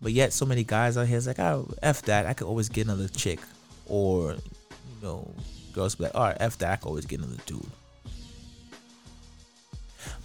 but 0.03 0.13
yet 0.13 0.35
so 0.35 0.45
many 0.45 0.65
guys 0.65 0.99
out 0.99 1.07
here, 1.07 1.17
it's 1.17 1.27
like, 1.27 1.39
oh, 1.39 1.67
F 1.83 2.03
that. 2.03 2.27
I 2.27 2.35
could 2.35 2.47
always 2.47 2.69
get 2.69 2.85
another 2.85 3.09
chick. 3.09 3.41
Or, 3.87 4.33
you 4.33 5.03
know, 5.03 5.33
girls 5.73 5.95
be 5.95 6.05
like, 6.05 6.15
all 6.15 6.25
right, 6.25 6.37
F 6.41 6.59
that. 6.59 6.73
I 6.73 6.77
could 6.77 6.89
always 6.89 7.07
get 7.07 7.21
another 7.21 7.41
dude. 7.47 7.65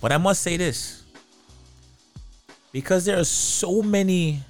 But 0.01 0.11
I 0.11 0.17
must 0.17 0.41
say 0.41 0.57
this. 0.57 1.03
Because 2.71 3.05
there 3.05 3.19
are 3.19 3.25
so 3.25 3.81
many 3.81 4.41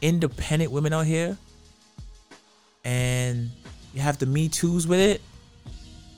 independent 0.00 0.72
women 0.72 0.92
out 0.92 1.06
here 1.06 1.36
and 2.84 3.50
you 3.92 4.00
have 4.00 4.18
the 4.18 4.24
me 4.24 4.48
too's 4.48 4.86
with 4.86 4.98
it 4.98 5.20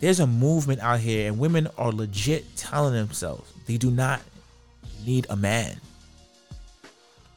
there's 0.03 0.21
a 0.21 0.27
movement 0.27 0.81
out 0.81 1.01
here 1.01 1.29
and 1.29 1.39
women 1.39 1.69
are 1.79 1.93
legit 1.93 2.57
telling 2.57 2.93
themselves 2.93 3.53
they 3.67 3.77
do 3.77 3.91
not 3.91 4.21
need 5.07 5.27
a 5.31 5.37
man. 5.37 5.81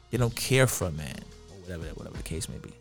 They 0.09 0.17
don't 0.17 0.35
care 0.35 0.67
for 0.67 0.85
a 0.87 0.91
man 0.91 1.19
or 1.51 1.57
whatever 1.61 1.83
whatever 1.95 2.17
the 2.17 2.23
case 2.23 2.49
may 2.49 2.57
be. 2.57 2.73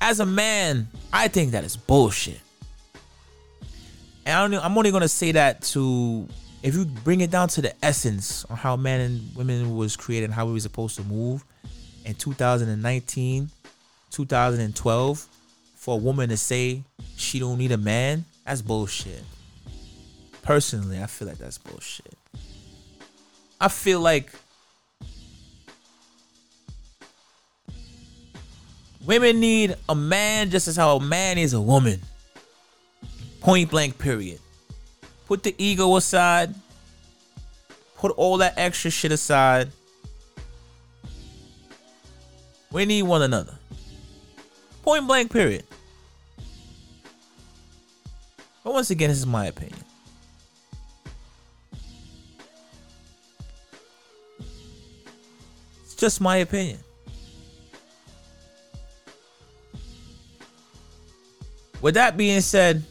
As 0.00 0.18
a 0.18 0.26
man 0.26 0.88
i 1.12 1.28
think 1.28 1.52
that 1.52 1.62
is 1.62 1.76
bullshit 1.76 2.40
and 4.30 4.54
I 4.54 4.64
I'm 4.64 4.76
only 4.76 4.90
gonna 4.90 5.08
say 5.08 5.32
that 5.32 5.62
to 5.62 6.28
if 6.62 6.74
you 6.74 6.84
bring 6.84 7.20
it 7.20 7.30
down 7.30 7.48
to 7.48 7.62
the 7.62 7.74
essence 7.84 8.44
on 8.46 8.56
how 8.56 8.76
men 8.76 9.00
and 9.00 9.36
women 9.36 9.76
was 9.76 9.96
created 9.96 10.26
and 10.26 10.34
how 10.34 10.46
we 10.46 10.52
were 10.52 10.60
supposed 10.60 10.96
to 10.96 11.02
move 11.04 11.44
in 12.04 12.14
2019, 12.14 13.50
2012, 14.10 15.28
for 15.76 15.94
a 15.94 15.96
woman 15.96 16.28
to 16.28 16.36
say 16.36 16.82
she 17.16 17.38
don't 17.38 17.58
need 17.58 17.72
a 17.72 17.78
man, 17.78 18.24
that's 18.44 18.62
bullshit. 18.62 19.24
Personally, 20.42 21.02
I 21.02 21.06
feel 21.06 21.28
like 21.28 21.38
that's 21.38 21.58
bullshit. 21.58 22.14
I 23.60 23.68
feel 23.68 24.00
like 24.00 24.32
women 29.04 29.40
need 29.40 29.76
a 29.88 29.94
man 29.94 30.50
just 30.50 30.68
as 30.68 30.76
how 30.76 30.96
a 30.96 31.00
man 31.00 31.38
is 31.38 31.52
a 31.52 31.60
woman. 31.60 32.00
Point 33.40 33.70
blank, 33.70 33.98
period. 33.98 34.38
Put 35.26 35.42
the 35.42 35.54
ego 35.58 35.96
aside. 35.96 36.54
Put 37.96 38.12
all 38.12 38.38
that 38.38 38.54
extra 38.56 38.90
shit 38.90 39.12
aside. 39.12 39.70
We 42.70 42.84
need 42.84 43.02
one 43.02 43.22
another. 43.22 43.54
Point 44.82 45.06
blank, 45.06 45.32
period. 45.32 45.64
But 48.62 48.74
once 48.74 48.90
again, 48.90 49.08
this 49.08 49.18
is 49.18 49.26
my 49.26 49.46
opinion. 49.46 49.84
It's 55.82 55.94
just 55.94 56.20
my 56.20 56.36
opinion. 56.36 56.78
With 61.80 61.94
that 61.94 62.16
being 62.16 62.42
said, 62.42 62.84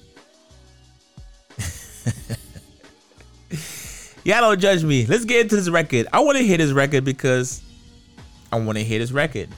Y'all 4.30 4.42
don't 4.42 4.62
judge 4.62 4.84
me. 4.84 5.08
Let's 5.08 5.26
get 5.26 5.42
into 5.42 5.56
this 5.56 5.70
record. 5.70 6.06
I 6.14 6.20
want 6.20 6.38
to 6.38 6.44
hear 6.44 6.60
this 6.60 6.70
record 6.72 7.04
because 7.04 7.64
I 8.52 8.60
want 8.60 8.78
to 8.78 8.84
hear 8.84 9.00
this 9.00 9.12
record. 9.12 9.50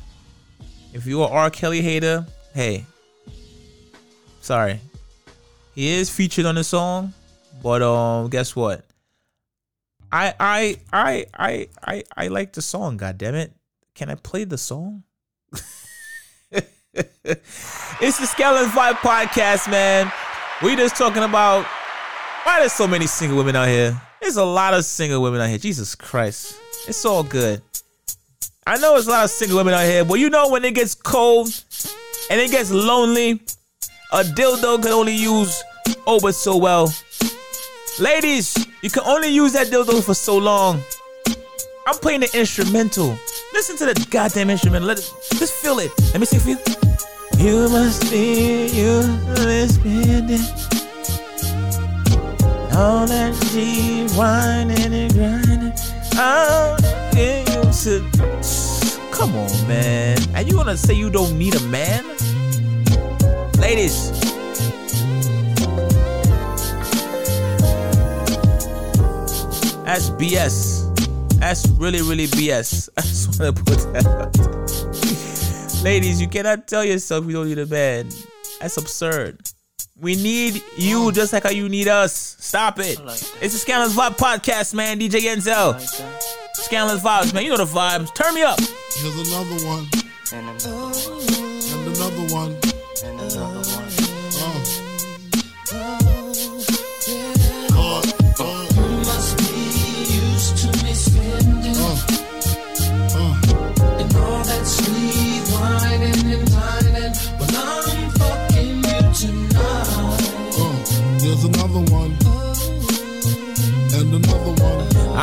If 0.93 1.05
you're 1.05 1.27
R. 1.27 1.49
Kelly 1.49 1.81
hater, 1.81 2.25
hey, 2.53 2.85
sorry. 4.39 4.79
He 5.75 5.89
is 5.89 6.09
featured 6.09 6.45
on 6.45 6.55
the 6.55 6.63
song, 6.63 7.13
but 7.61 7.81
um, 7.81 8.29
guess 8.29 8.55
what? 8.55 8.85
I 10.09 10.33
I 10.39 10.77
I 10.93 11.25
I 11.37 11.67
I 11.83 12.03
I 12.15 12.27
like 12.29 12.53
the 12.53 12.61
song. 12.61 12.95
God 12.95 13.17
damn 13.17 13.35
it! 13.35 13.51
Can 13.93 14.09
I 14.09 14.15
play 14.15 14.45
the 14.45 14.57
song? 14.57 15.03
it's 16.53 18.19
the 18.19 18.25
Skeleton 18.25 18.69
Vibe 18.69 18.99
podcast, 18.99 19.69
man. 19.69 20.09
We 20.63 20.77
just 20.77 20.95
talking 20.95 21.23
about 21.23 21.65
why 22.45 22.59
there's 22.61 22.71
so 22.71 22.87
many 22.87 23.05
single 23.05 23.37
women 23.37 23.57
out 23.57 23.67
here. 23.67 24.01
There's 24.21 24.37
a 24.37 24.45
lot 24.45 24.73
of 24.73 24.85
single 24.85 25.21
women 25.21 25.41
out 25.41 25.49
here. 25.49 25.57
Jesus 25.57 25.95
Christ. 25.95 26.59
It's 26.87 27.03
all 27.05 27.23
good. 27.23 27.61
I 28.65 28.77
know 28.77 28.93
there's 28.93 29.07
a 29.07 29.11
lot 29.11 29.23
of 29.25 29.31
single 29.31 29.57
women 29.57 29.73
out 29.73 29.85
here, 29.85 30.05
but 30.05 30.15
you 30.15 30.29
know 30.29 30.49
when 30.49 30.63
it 30.63 30.75
gets 30.75 30.93
cold 30.93 31.49
and 32.29 32.39
it 32.39 32.51
gets 32.51 32.71
lonely, 32.71 33.41
a 34.11 34.23
dildo 34.23 34.81
can 34.81 34.91
only 34.91 35.15
use 35.15 35.63
oh 36.05 36.19
but 36.19 36.35
so 36.35 36.55
well. 36.57 36.93
Ladies, 37.99 38.67
you 38.81 38.89
can 38.89 39.03
only 39.05 39.29
use 39.29 39.53
that 39.53 39.67
dildo 39.67 40.03
for 40.03 40.13
so 40.13 40.37
long. 40.37 40.81
I'm 41.87 41.95
playing 41.95 42.21
the 42.21 42.29
instrumental. 42.37 43.17
Listen 43.53 43.75
to 43.77 43.85
the 43.85 44.07
goddamn 44.11 44.49
instrument. 44.49 44.85
Let 44.85 44.99
it 44.99 45.11
just 45.33 45.53
feel 45.53 45.79
it. 45.79 45.91
Let 46.13 46.19
me 46.19 46.25
see 46.25 46.37
if 46.37 46.45
you. 46.45 46.57
You 47.37 47.67
must 47.69 48.11
be 48.11 48.67
you 48.67 49.01
all 52.81 53.05
that 53.05 53.35
she 53.51 54.07
whining 54.17 54.91
and 54.91 55.13
grinding. 55.13 55.71
I'm 56.17 56.81
get 57.13 57.47
used 57.53 57.83
to. 57.83 58.01
Come 59.11 59.35
on, 59.35 59.67
man. 59.67 60.17
And 60.33 60.49
you 60.49 60.57
wanna 60.57 60.75
say 60.75 60.95
you 60.95 61.11
don't 61.11 61.37
need 61.37 61.53
a 61.53 61.61
man? 61.67 62.03
Ladies. 63.61 64.09
That's 69.85 70.09
BS. 70.17 70.89
That's 71.39 71.67
really, 71.77 72.01
really 72.01 72.25
BS. 72.25 72.89
I 72.97 73.01
just 73.01 73.39
want 73.39 73.57
to 73.57 73.63
put 73.63 73.93
that 73.93 74.07
out. 74.07 75.83
Ladies, 75.83 76.19
you 76.19 76.27
cannot 76.27 76.67
tell 76.67 76.83
yourself 76.83 77.27
you 77.27 77.33
don't 77.33 77.47
need 77.47 77.59
a 77.59 77.67
man. 77.67 78.09
That's 78.59 78.77
absurd. 78.77 79.37
We 80.01 80.15
need 80.15 80.63
you 80.77 81.11
just 81.11 81.31
like 81.31 81.43
how 81.43 81.51
you 81.51 81.69
need 81.69 81.87
us. 81.87 82.35
Stop 82.39 82.79
it. 82.79 82.97
Like 83.05 83.21
it's 83.39 83.53
the 83.53 83.59
Scandalous 83.59 83.95
Vibe 83.95 84.17
podcast, 84.17 84.73
man. 84.73 84.99
DJ 84.99 85.31
Enzo. 85.31 85.73
Like 85.73 86.21
Scandalous 86.55 87.03
Vibes, 87.03 87.33
man. 87.35 87.43
You 87.43 87.51
know 87.51 87.57
the 87.57 87.65
vibes. 87.65 88.13
Turn 88.15 88.33
me 88.33 88.41
up. 88.41 88.59
Here's 88.59 89.29
another 89.29 89.63
one. 89.67 89.87
And 90.33 90.49
another 90.49 90.75
one. 90.75 90.95
And 91.71 91.95
another 91.95 92.33
one. 92.33 92.70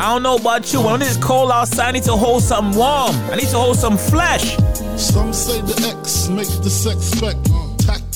I 0.09 0.13
don't 0.13 0.23
know 0.23 0.37
about 0.37 0.73
you, 0.73 0.81
when 0.81 1.03
it's 1.03 1.17
cold 1.17 1.51
outside, 1.51 1.89
I 1.89 1.91
need 1.91 2.03
to 2.05 2.13
hold 2.13 2.41
something 2.41 2.75
warm. 2.75 3.15
I 3.29 3.35
need 3.35 3.49
to 3.49 3.59
hold 3.59 3.77
some 3.77 3.95
flesh. 3.95 4.55
Some 4.97 5.31
say 5.33 5.61
the 5.61 5.95
X 5.99 6.29
makes 6.29 6.57
the 6.57 6.69
sex 6.71 7.01
spec 7.01 7.35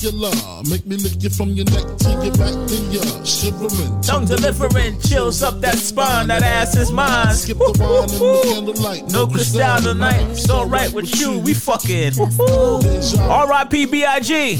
regular. 0.04 0.30
Make 0.68 0.86
me 0.86 0.96
lick 0.96 1.22
it 1.24 1.32
from 1.32 1.50
your 1.50 1.64
neck 1.66 1.84
to 1.98 2.10
your 2.22 2.34
back, 2.36 2.54
then 2.68 2.92
your 2.92 3.24
shivering. 3.24 4.00
Tongue 4.02 4.26
delivering, 4.26 5.00
chills 5.00 5.42
up 5.42 5.60
that 5.60 5.76
spine. 5.76 6.28
That 6.28 6.42
ass 6.42 6.76
is 6.76 6.90
mine. 6.90 7.34
Skip 7.34 7.58
the 7.58 7.76
wine 7.78 8.02
and 8.02 8.10
the 8.10 8.74
candlelight. 8.74 9.12
No 9.12 9.26
crystal 9.26 9.80
tonight. 9.80 10.22
It's 10.30 10.48
alright 10.50 10.92
with 10.92 11.18
you. 11.20 11.38
We 11.38 11.54
fucking. 11.54 12.12
R.I.P. 12.18 13.86
B.I.G. 13.86 14.56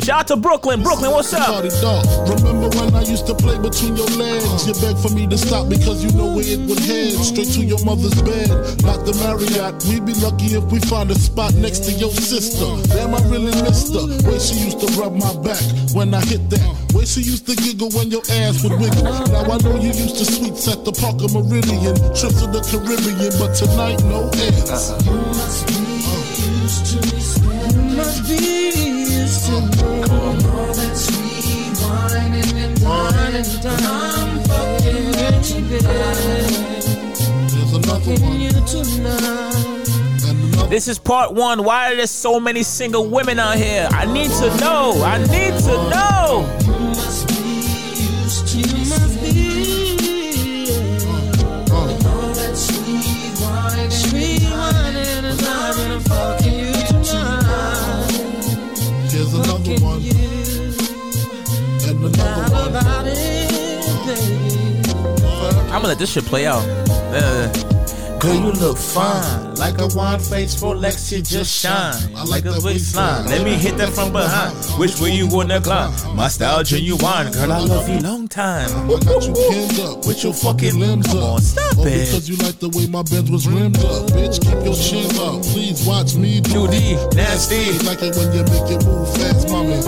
Shout 0.00 0.08
out 0.10 0.26
to 0.28 0.36
Brooklyn. 0.36 0.82
Brooklyn, 0.82 1.10
what's 1.10 1.32
up? 1.32 1.62
Remember 1.62 2.68
when 2.76 2.94
I 2.94 3.02
used 3.02 3.26
to 3.26 3.34
play 3.34 3.58
between 3.58 3.96
your 3.96 4.08
legs? 4.16 4.66
You 4.66 4.74
begged 4.74 5.00
for 5.00 5.10
me 5.10 5.26
to 5.26 5.38
stop 5.38 5.68
because 5.68 6.04
you 6.04 6.10
know 6.12 6.34
where 6.34 6.44
it 6.46 6.60
would 6.60 6.78
head. 6.80 7.12
Straight 7.12 7.48
to 7.54 7.64
your 7.64 7.82
mother's 7.84 8.20
bed. 8.22 8.48
Not 8.82 9.04
the 9.04 9.14
Marriott. 9.20 9.84
We'd 9.84 10.04
be 10.06 10.14
lucky 10.14 10.56
if 10.56 10.64
we 10.64 10.80
find 10.80 11.10
a 11.10 11.14
spot 11.14 11.54
next 11.54 11.84
to 11.84 11.92
your 11.92 12.10
sister. 12.10 12.66
Damn, 12.94 13.14
I 13.14 13.20
really 13.28 13.52
missed 13.62 13.94
her. 13.94 14.06
Way 14.28 14.38
she 14.38 14.56
used 14.64 14.77
used 14.80 14.94
to 14.94 15.00
rub 15.00 15.14
my 15.14 15.32
back 15.42 15.60
when 15.94 16.14
I 16.14 16.20
hit 16.20 16.48
that. 16.50 16.60
Way 16.94 17.04
she 17.04 17.20
used 17.20 17.46
to 17.46 17.56
giggle 17.56 17.90
when 17.90 18.10
your 18.10 18.22
ass 18.30 18.62
would 18.62 18.72
wiggle. 18.72 19.02
Now 19.02 19.42
I 19.42 19.58
know 19.58 19.76
you 19.76 19.88
used 19.88 20.16
to 20.18 20.24
suites 20.24 20.68
at 20.68 20.84
the 20.84 20.92
Parker 20.92 21.28
Meridien, 21.28 21.96
trips 22.18 22.40
to 22.40 22.46
the 22.46 22.60
Caribbean, 22.62 23.32
but 23.38 23.54
tonight 23.54 24.02
no 24.04 24.30
ends. 24.40 24.70
Uh-uh. 24.70 24.98
You 25.04 25.16
must 25.34 25.66
be 25.66 25.74
used 26.62 26.86
to 26.86 26.96
me 27.14 27.20
spending. 27.20 27.90
You 27.90 27.96
must 27.96 28.28
be 28.28 28.36
used 29.14 29.46
to 29.46 29.52
me. 29.52 29.88
More 30.42 30.74
than 30.74 30.94
sweet 30.96 31.76
wine 31.82 32.34
and 32.34 32.78
wine 32.82 33.34
and 33.34 33.62
dine. 33.62 33.97
This 40.68 40.86
is 40.86 40.98
part 40.98 41.32
one. 41.32 41.64
Why 41.64 41.90
are 41.90 41.96
there 41.96 42.06
so 42.06 42.38
many 42.38 42.62
single 42.62 43.08
women 43.08 43.38
out 43.38 43.56
here? 43.56 43.88
I 43.90 44.04
need 44.04 44.30
to 44.32 44.54
know. 44.58 45.02
I 45.02 45.16
need 45.18 45.58
to 45.60 45.76
know. 45.88 46.44
I'm 65.70 65.82
gonna 65.82 65.88
let 65.88 65.98
this 65.98 66.12
shit 66.12 66.24
play 66.24 66.46
out. 66.46 67.77
Girl, 68.20 68.34
you 68.34 68.52
look 68.52 68.76
fine. 68.76 69.54
Like 69.54 69.78
a 69.80 69.86
wide 69.94 70.20
face, 70.20 70.60
Rolex, 70.60 71.12
you 71.12 71.22
just 71.22 71.60
shine. 71.60 72.14
I 72.16 72.24
like 72.24 72.42
the 72.42 72.60
waistline. 72.64 73.26
Let 73.26 73.44
me 73.44 73.54
hit 73.54 73.76
that 73.78 73.90
from 73.90 74.12
behind. 74.12 74.56
Which 74.78 75.00
way 75.00 75.12
you 75.12 75.28
wanna 75.28 75.60
climb? 75.60 75.92
My 76.16 76.26
style 76.26 76.64
genuine. 76.64 77.30
Girl, 77.32 77.52
I 77.52 77.60
love 77.60 77.88
you 77.88 78.00
long 78.00 78.26
time. 78.26 78.70
I 78.90 78.98
got 79.04 79.22
you 79.26 79.34
pinned 79.34 79.78
up 79.80 80.06
with 80.06 80.24
your 80.24 80.34
fucking 80.34 80.80
limbs 80.80 81.14
up. 81.14 81.22
On, 81.22 81.40
stop 81.40 81.78
oh. 81.78 81.84
Because 81.84 82.28
you 82.28 82.36
like 82.38 82.58
the 82.58 82.70
way 82.70 82.88
my 82.88 83.02
bed 83.02 83.30
was 83.30 83.46
rimmed 83.46 83.78
up. 83.78 84.10
Bitch, 84.10 84.42
keep 84.42 84.64
your 84.66 84.74
chin 84.74 85.10
up. 85.22 85.42
Please 85.54 85.86
watch 85.86 86.16
me 86.16 86.40
do 86.40 86.66
it. 86.66 87.14
Nasty. 87.14 87.78
Like 87.86 88.02
it 88.02 88.16
when 88.16 88.32
you 88.34 88.42
make 88.50 88.70
it 88.74 88.84
move 88.84 89.14
fast, 89.14 89.48
mommy. 89.48 89.78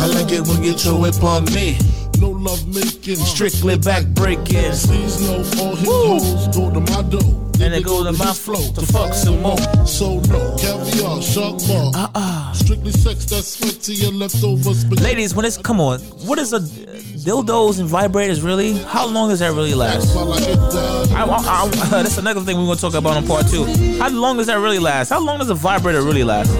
I 0.00 0.06
like 0.06 0.32
it 0.32 0.46
when 0.46 0.62
you 0.62 0.74
throw 0.74 1.04
it 1.04 1.22
on 1.22 1.44
me 1.54 1.78
no 2.20 2.30
love 2.30 2.66
making. 2.68 3.16
Strictly 3.16 3.78
back 3.78 4.06
breaking. 4.08 4.72
Please 4.72 5.20
no 5.22 5.36
all 5.62 5.76
his 5.76 5.88
hoes 5.88 6.56
go 6.56 6.70
to 6.70 6.80
my 6.80 7.02
door. 7.02 7.50
And 7.62 7.74
they 7.74 7.82
go 7.82 8.02
to 8.04 8.12
my 8.12 8.32
flow 8.32 8.72
to 8.72 8.80
fuck 8.86 9.12
some 9.12 9.42
more. 9.42 9.58
So 9.86 10.20
no 10.20 10.56
caviar, 10.56 11.20
shark 11.20 11.58
bar. 11.68 11.92
Uh 11.94 12.08
uh. 12.14 12.52
Strictly 12.52 12.92
sex 12.92 13.24
that's 13.26 13.48
spent 13.48 13.82
to 13.82 13.92
your 13.94 14.12
leftovers. 14.12 14.86
Ladies, 15.02 15.34
when 15.34 15.44
it's 15.44 15.58
come 15.58 15.80
on, 15.80 16.00
what 16.26 16.38
is 16.38 16.52
a 16.52 16.60
dildos 16.60 17.80
and 17.80 17.88
vibrators 17.88 18.42
really? 18.42 18.78
How 18.78 19.06
long 19.06 19.28
does 19.28 19.40
that 19.40 19.52
really 19.52 19.74
last? 19.74 20.16
I, 20.16 21.24
I, 21.24 21.64
I, 21.64 21.68
that's 22.02 22.16
another 22.18 22.40
thing 22.40 22.56
we're 22.56 22.64
gonna 22.64 22.80
talk 22.80 22.94
about 22.94 23.16
on 23.16 23.26
part 23.26 23.46
two. 23.48 23.64
How 23.98 24.08
long 24.08 24.38
does 24.38 24.46
that 24.46 24.58
really 24.58 24.78
last? 24.78 25.10
How 25.10 25.20
long 25.24 25.38
does 25.38 25.50
a 25.50 25.54
vibrator 25.54 26.02
really 26.02 26.24
last? 26.24 26.50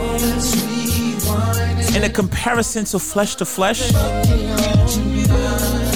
In 1.96 2.04
a 2.04 2.10
comparison 2.10 2.84
to 2.86 2.98
flesh 2.98 3.34
to 3.36 3.44
flesh, 3.44 3.90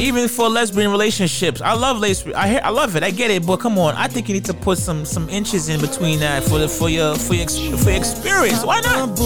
even 0.00 0.28
for 0.28 0.48
lesbian 0.48 0.90
relationships. 0.90 1.60
I 1.60 1.74
love 1.74 1.98
lesbian. 1.98 2.36
I 2.36 2.48
hear, 2.48 2.60
I 2.62 2.70
love 2.70 2.96
it. 2.96 3.02
I 3.02 3.10
get 3.10 3.30
it. 3.30 3.46
But 3.46 3.58
come 3.58 3.78
on, 3.78 3.94
I 3.94 4.08
think 4.08 4.28
you 4.28 4.34
need 4.34 4.44
to 4.46 4.54
put 4.54 4.78
some 4.78 5.04
some 5.04 5.28
inches 5.28 5.68
in 5.68 5.80
between 5.80 6.20
that 6.20 6.44
for 6.44 6.58
the, 6.58 6.68
for 6.68 6.88
your 6.88 7.14
for 7.16 7.34
your 7.34 7.48
for 7.48 7.90
your 7.90 7.98
experience. 7.98 8.64
Why 8.64 8.80
not? 8.80 9.18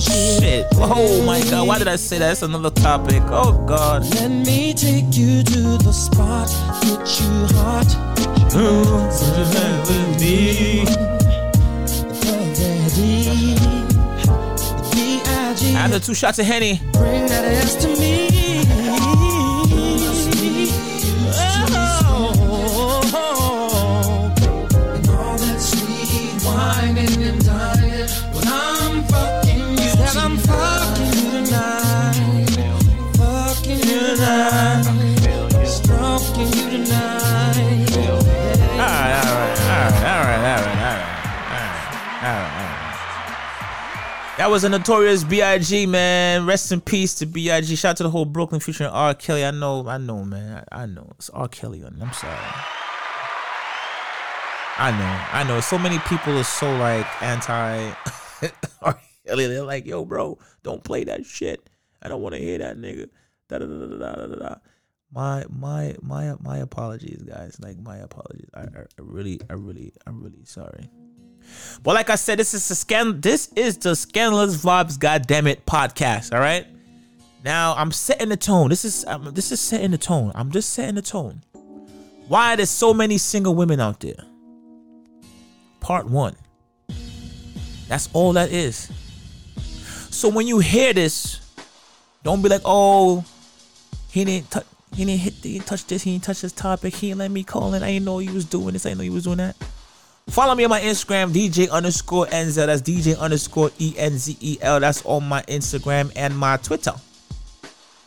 Shit. 0.00 0.66
Oh 0.74 1.22
my 1.24 1.40
god. 1.50 1.66
Why 1.66 1.78
did 1.78 1.88
I 1.88 1.96
say 1.96 2.18
that? 2.18 2.28
That's 2.28 2.42
another 2.42 2.70
topic. 2.70 3.22
Oh 3.26 3.64
god. 3.66 4.02
Let 4.14 4.30
me 4.30 4.74
take 4.74 5.16
you 5.16 5.42
to 5.42 5.78
the 5.78 5.92
spot 5.92 6.48
that 6.82 7.20
you 7.20 7.56
heart. 7.56 7.88
with 9.88 10.20
me. 10.20 10.84
After 15.76 16.00
two 16.00 16.14
shots 16.14 16.38
of 16.38 16.46
Henny. 16.46 16.80
Bring 16.92 17.26
that 17.26 17.44
ass 17.62 17.76
to 17.76 17.88
me. 18.00 18.27
That 44.38 44.52
was 44.52 44.62
a 44.62 44.68
notorious 44.68 45.24
B.I.G. 45.24 45.86
man. 45.86 46.46
Rest 46.46 46.70
in 46.70 46.80
peace 46.80 47.12
to 47.16 47.26
B.I.G. 47.26 47.74
Shout 47.74 47.90
out 47.90 47.96
to 47.96 48.02
the 48.04 48.10
whole 48.10 48.24
Brooklyn 48.24 48.60
featuring 48.60 48.88
R. 48.88 49.12
Kelly. 49.12 49.44
I 49.44 49.50
know, 49.50 49.88
I 49.88 49.98
know, 49.98 50.24
man. 50.24 50.64
I, 50.70 50.82
I 50.82 50.86
know. 50.86 51.10
It's 51.16 51.28
R. 51.30 51.48
Kelly 51.48 51.82
on. 51.82 51.96
it. 51.96 52.00
I'm 52.00 52.12
sorry. 52.12 52.38
I 54.78 54.92
know, 54.92 55.36
I 55.36 55.42
know. 55.42 55.60
So 55.60 55.76
many 55.76 55.98
people 55.98 56.38
are 56.38 56.44
so 56.44 56.72
like 56.76 57.04
anti 57.20 57.92
R. 58.82 59.00
Kelly. 59.26 59.48
They're 59.48 59.64
like, 59.64 59.86
yo, 59.86 60.04
bro, 60.04 60.38
don't 60.62 60.84
play 60.84 61.02
that 61.02 61.26
shit. 61.26 61.68
I 62.00 62.06
don't 62.06 62.22
want 62.22 62.36
to 62.36 62.40
hear 62.40 62.58
that 62.58 62.76
nigga. 62.76 63.08
Da 63.48 63.58
da 63.58 63.66
da 63.66 63.86
da 63.86 63.96
da 63.96 64.26
da 64.26 64.34
da. 64.36 64.54
My 65.12 65.46
my 65.50 65.96
my 66.00 66.36
my 66.38 66.58
apologies, 66.58 67.22
guys. 67.22 67.58
Like 67.60 67.76
my 67.80 67.96
apologies. 67.96 68.50
I 68.54 68.60
I 68.60 68.84
really 68.98 69.40
I 69.50 69.54
really 69.54 69.92
I'm 70.06 70.22
really 70.22 70.44
sorry. 70.44 70.88
But 71.82 71.94
like 71.94 72.10
I 72.10 72.16
said, 72.16 72.38
this 72.38 72.54
is 72.54 72.68
the 72.68 72.74
scan. 72.74 73.20
This 73.20 73.52
is 73.54 73.78
the 73.78 73.94
Scandalous 73.94 74.62
Vibes, 74.62 74.98
goddamn 74.98 75.46
it, 75.46 75.64
podcast. 75.66 76.32
All 76.32 76.40
right. 76.40 76.66
Now 77.44 77.74
I'm 77.76 77.92
setting 77.92 78.30
the 78.30 78.36
tone. 78.36 78.68
This 78.68 78.84
is 78.84 79.04
this 79.32 79.52
is 79.52 79.60
setting 79.60 79.92
the 79.92 79.98
tone. 79.98 80.32
I'm 80.34 80.50
just 80.50 80.70
setting 80.70 80.96
the 80.96 81.02
tone. 81.02 81.42
Why 82.26 82.56
there's 82.56 82.70
so 82.70 82.92
many 82.92 83.16
single 83.16 83.54
women 83.54 83.80
out 83.80 84.00
there? 84.00 84.24
Part 85.80 86.06
one. 86.06 86.36
That's 87.88 88.08
all 88.12 88.34
that 88.34 88.52
is. 88.52 88.90
So 90.10 90.28
when 90.28 90.46
you 90.46 90.58
hear 90.58 90.92
this, 90.92 91.40
don't 92.22 92.42
be 92.42 92.48
like, 92.48 92.62
oh, 92.64 93.24
he 94.10 94.24
didn't 94.24 94.50
touch. 94.50 94.66
He 94.94 95.04
didn't 95.04 95.20
hit. 95.20 95.34
He 95.34 95.54
didn't 95.54 95.66
touch 95.66 95.86
this. 95.86 96.02
He 96.02 96.12
didn't 96.12 96.24
touch 96.24 96.40
this 96.40 96.52
topic. 96.52 96.94
He 96.94 97.08
didn't 97.08 97.20
let 97.20 97.30
me 97.30 97.44
call 97.44 97.72
it. 97.74 97.82
I 97.82 97.92
didn't 97.92 98.04
know 98.04 98.18
he 98.18 98.30
was 98.30 98.44
doing 98.44 98.72
this. 98.72 98.84
I 98.84 98.90
didn't 98.90 98.98
know 98.98 99.04
he 99.04 99.10
was 99.10 99.24
doing 99.24 99.38
that. 99.38 99.56
Follow 100.28 100.54
me 100.54 100.64
on 100.64 100.70
my 100.70 100.80
Instagram, 100.80 101.32
DJ 101.32 101.70
underscore 101.70 102.26
Enzel. 102.26 102.66
That's 102.66 102.82
DJ 102.82 103.18
underscore 103.18 103.70
E 103.78 103.94
N 103.96 104.18
Z 104.18 104.36
E 104.40 104.58
L. 104.60 104.78
That's 104.78 105.04
on 105.04 105.24
my 105.24 105.42
Instagram 105.42 106.12
and 106.14 106.36
my 106.36 106.58
Twitter. 106.58 106.92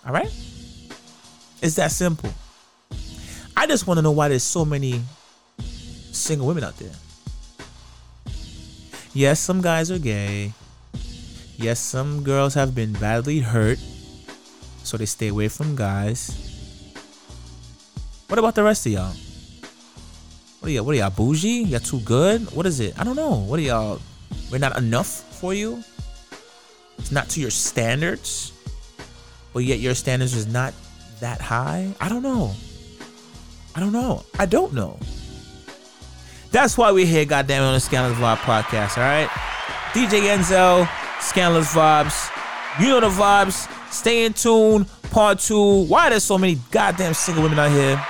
All 0.06 0.14
right? 0.14 0.32
It's 1.62 1.76
that 1.76 1.92
simple. 1.92 2.34
I 3.58 3.68
just 3.68 3.86
want 3.88 3.98
to 3.98 4.02
know 4.02 4.12
why 4.12 4.30
there's 4.30 4.44
so 4.44 4.64
many 4.64 5.02
single 5.60 6.48
women 6.48 6.64
out 6.64 6.78
there. 6.78 6.94
Yes, 9.14 9.40
some 9.40 9.62
guys 9.62 9.92
are 9.92 10.00
gay. 10.00 10.54
Yes, 11.58 11.80
some 11.80 12.24
girls 12.24 12.54
have 12.54 12.74
been 12.74 12.94
badly 12.94 13.40
hurt, 13.40 13.78
so 14.84 14.98
they 14.98 15.06
stay 15.06 15.28
away 15.28 15.48
from 15.48 15.76
guys. 15.76 16.32
What 18.28 18.40
about 18.40 18.56
the 18.56 18.64
rest 18.64 18.86
of 18.86 18.94
y'all? 18.94 19.14
Oh, 20.64 20.66
what 20.66 20.70
are 20.70 20.74
y'all? 20.74 20.86
What 20.86 20.92
are 20.94 20.98
y'all 21.00 21.10
bougie? 21.10 21.64
Y'all 21.64 21.80
too 21.80 22.00
good? 22.02 22.52
What 22.52 22.68
is 22.68 22.80
it? 22.80 23.00
I 23.00 23.04
don't 23.04 23.16
know. 23.16 23.34
What 23.34 23.60
are 23.60 23.64
y'all? 23.64 24.00
We're 24.52 24.60
not 24.60 24.78
enough 24.78 25.08
for 25.40 25.56
you. 25.56 25.84
It's 27.00 27.12
not 27.12 27.30
to 27.30 27.42
your 27.42 27.50
standards, 27.50 28.54
but 29.54 29.64
yet 29.64 29.80
your 29.80 29.96
standards 29.96 30.36
is 30.36 30.46
not 30.46 30.76
that 31.20 31.42
high. 31.42 31.92
I 32.00 32.10
don't 32.10 32.22
know. 32.22 32.54
I 33.74 33.80
don't 33.80 33.92
know. 33.92 34.24
I 34.38 34.46
don't 34.46 34.74
know. 34.74 35.00
That's 36.52 36.78
why 36.78 36.92
we're 36.92 37.08
here, 37.08 37.26
goddamn, 37.26 37.64
on 37.64 37.74
the 37.74 37.80
Scandalous 37.80 38.20
Vibe 38.20 38.38
podcast. 38.38 39.00
All 39.00 39.04
right, 39.04 39.30
DJ 39.94 40.30
Enzo, 40.30 40.88
Scandalous 41.22 41.74
Vibes. 41.74 42.30
You 42.80 42.90
know 42.90 43.00
the 43.00 43.10
vibes. 43.10 43.68
Stay 43.92 44.26
in 44.26 44.34
tune. 44.34 44.86
Part 45.10 45.40
two. 45.40 45.86
Why 45.86 46.10
there's 46.12 46.24
so 46.24 46.38
many 46.38 46.60
goddamn 46.70 47.16
single 47.16 47.42
women 47.42 47.58
out 47.58 47.72
here? 47.72 48.06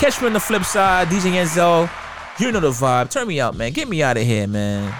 Catch 0.00 0.22
me 0.22 0.28
on 0.28 0.32
the 0.32 0.40
flip 0.40 0.64
side, 0.64 1.08
DJ 1.08 1.32
Enzo. 1.32 1.90
You 2.40 2.50
know 2.50 2.60
the 2.60 2.70
vibe. 2.70 3.10
Turn 3.10 3.28
me 3.28 3.38
out, 3.38 3.54
man. 3.54 3.70
Get 3.72 3.86
me 3.86 4.02
out 4.02 4.16
of 4.16 4.22
here, 4.22 4.46
man. 4.46 4.94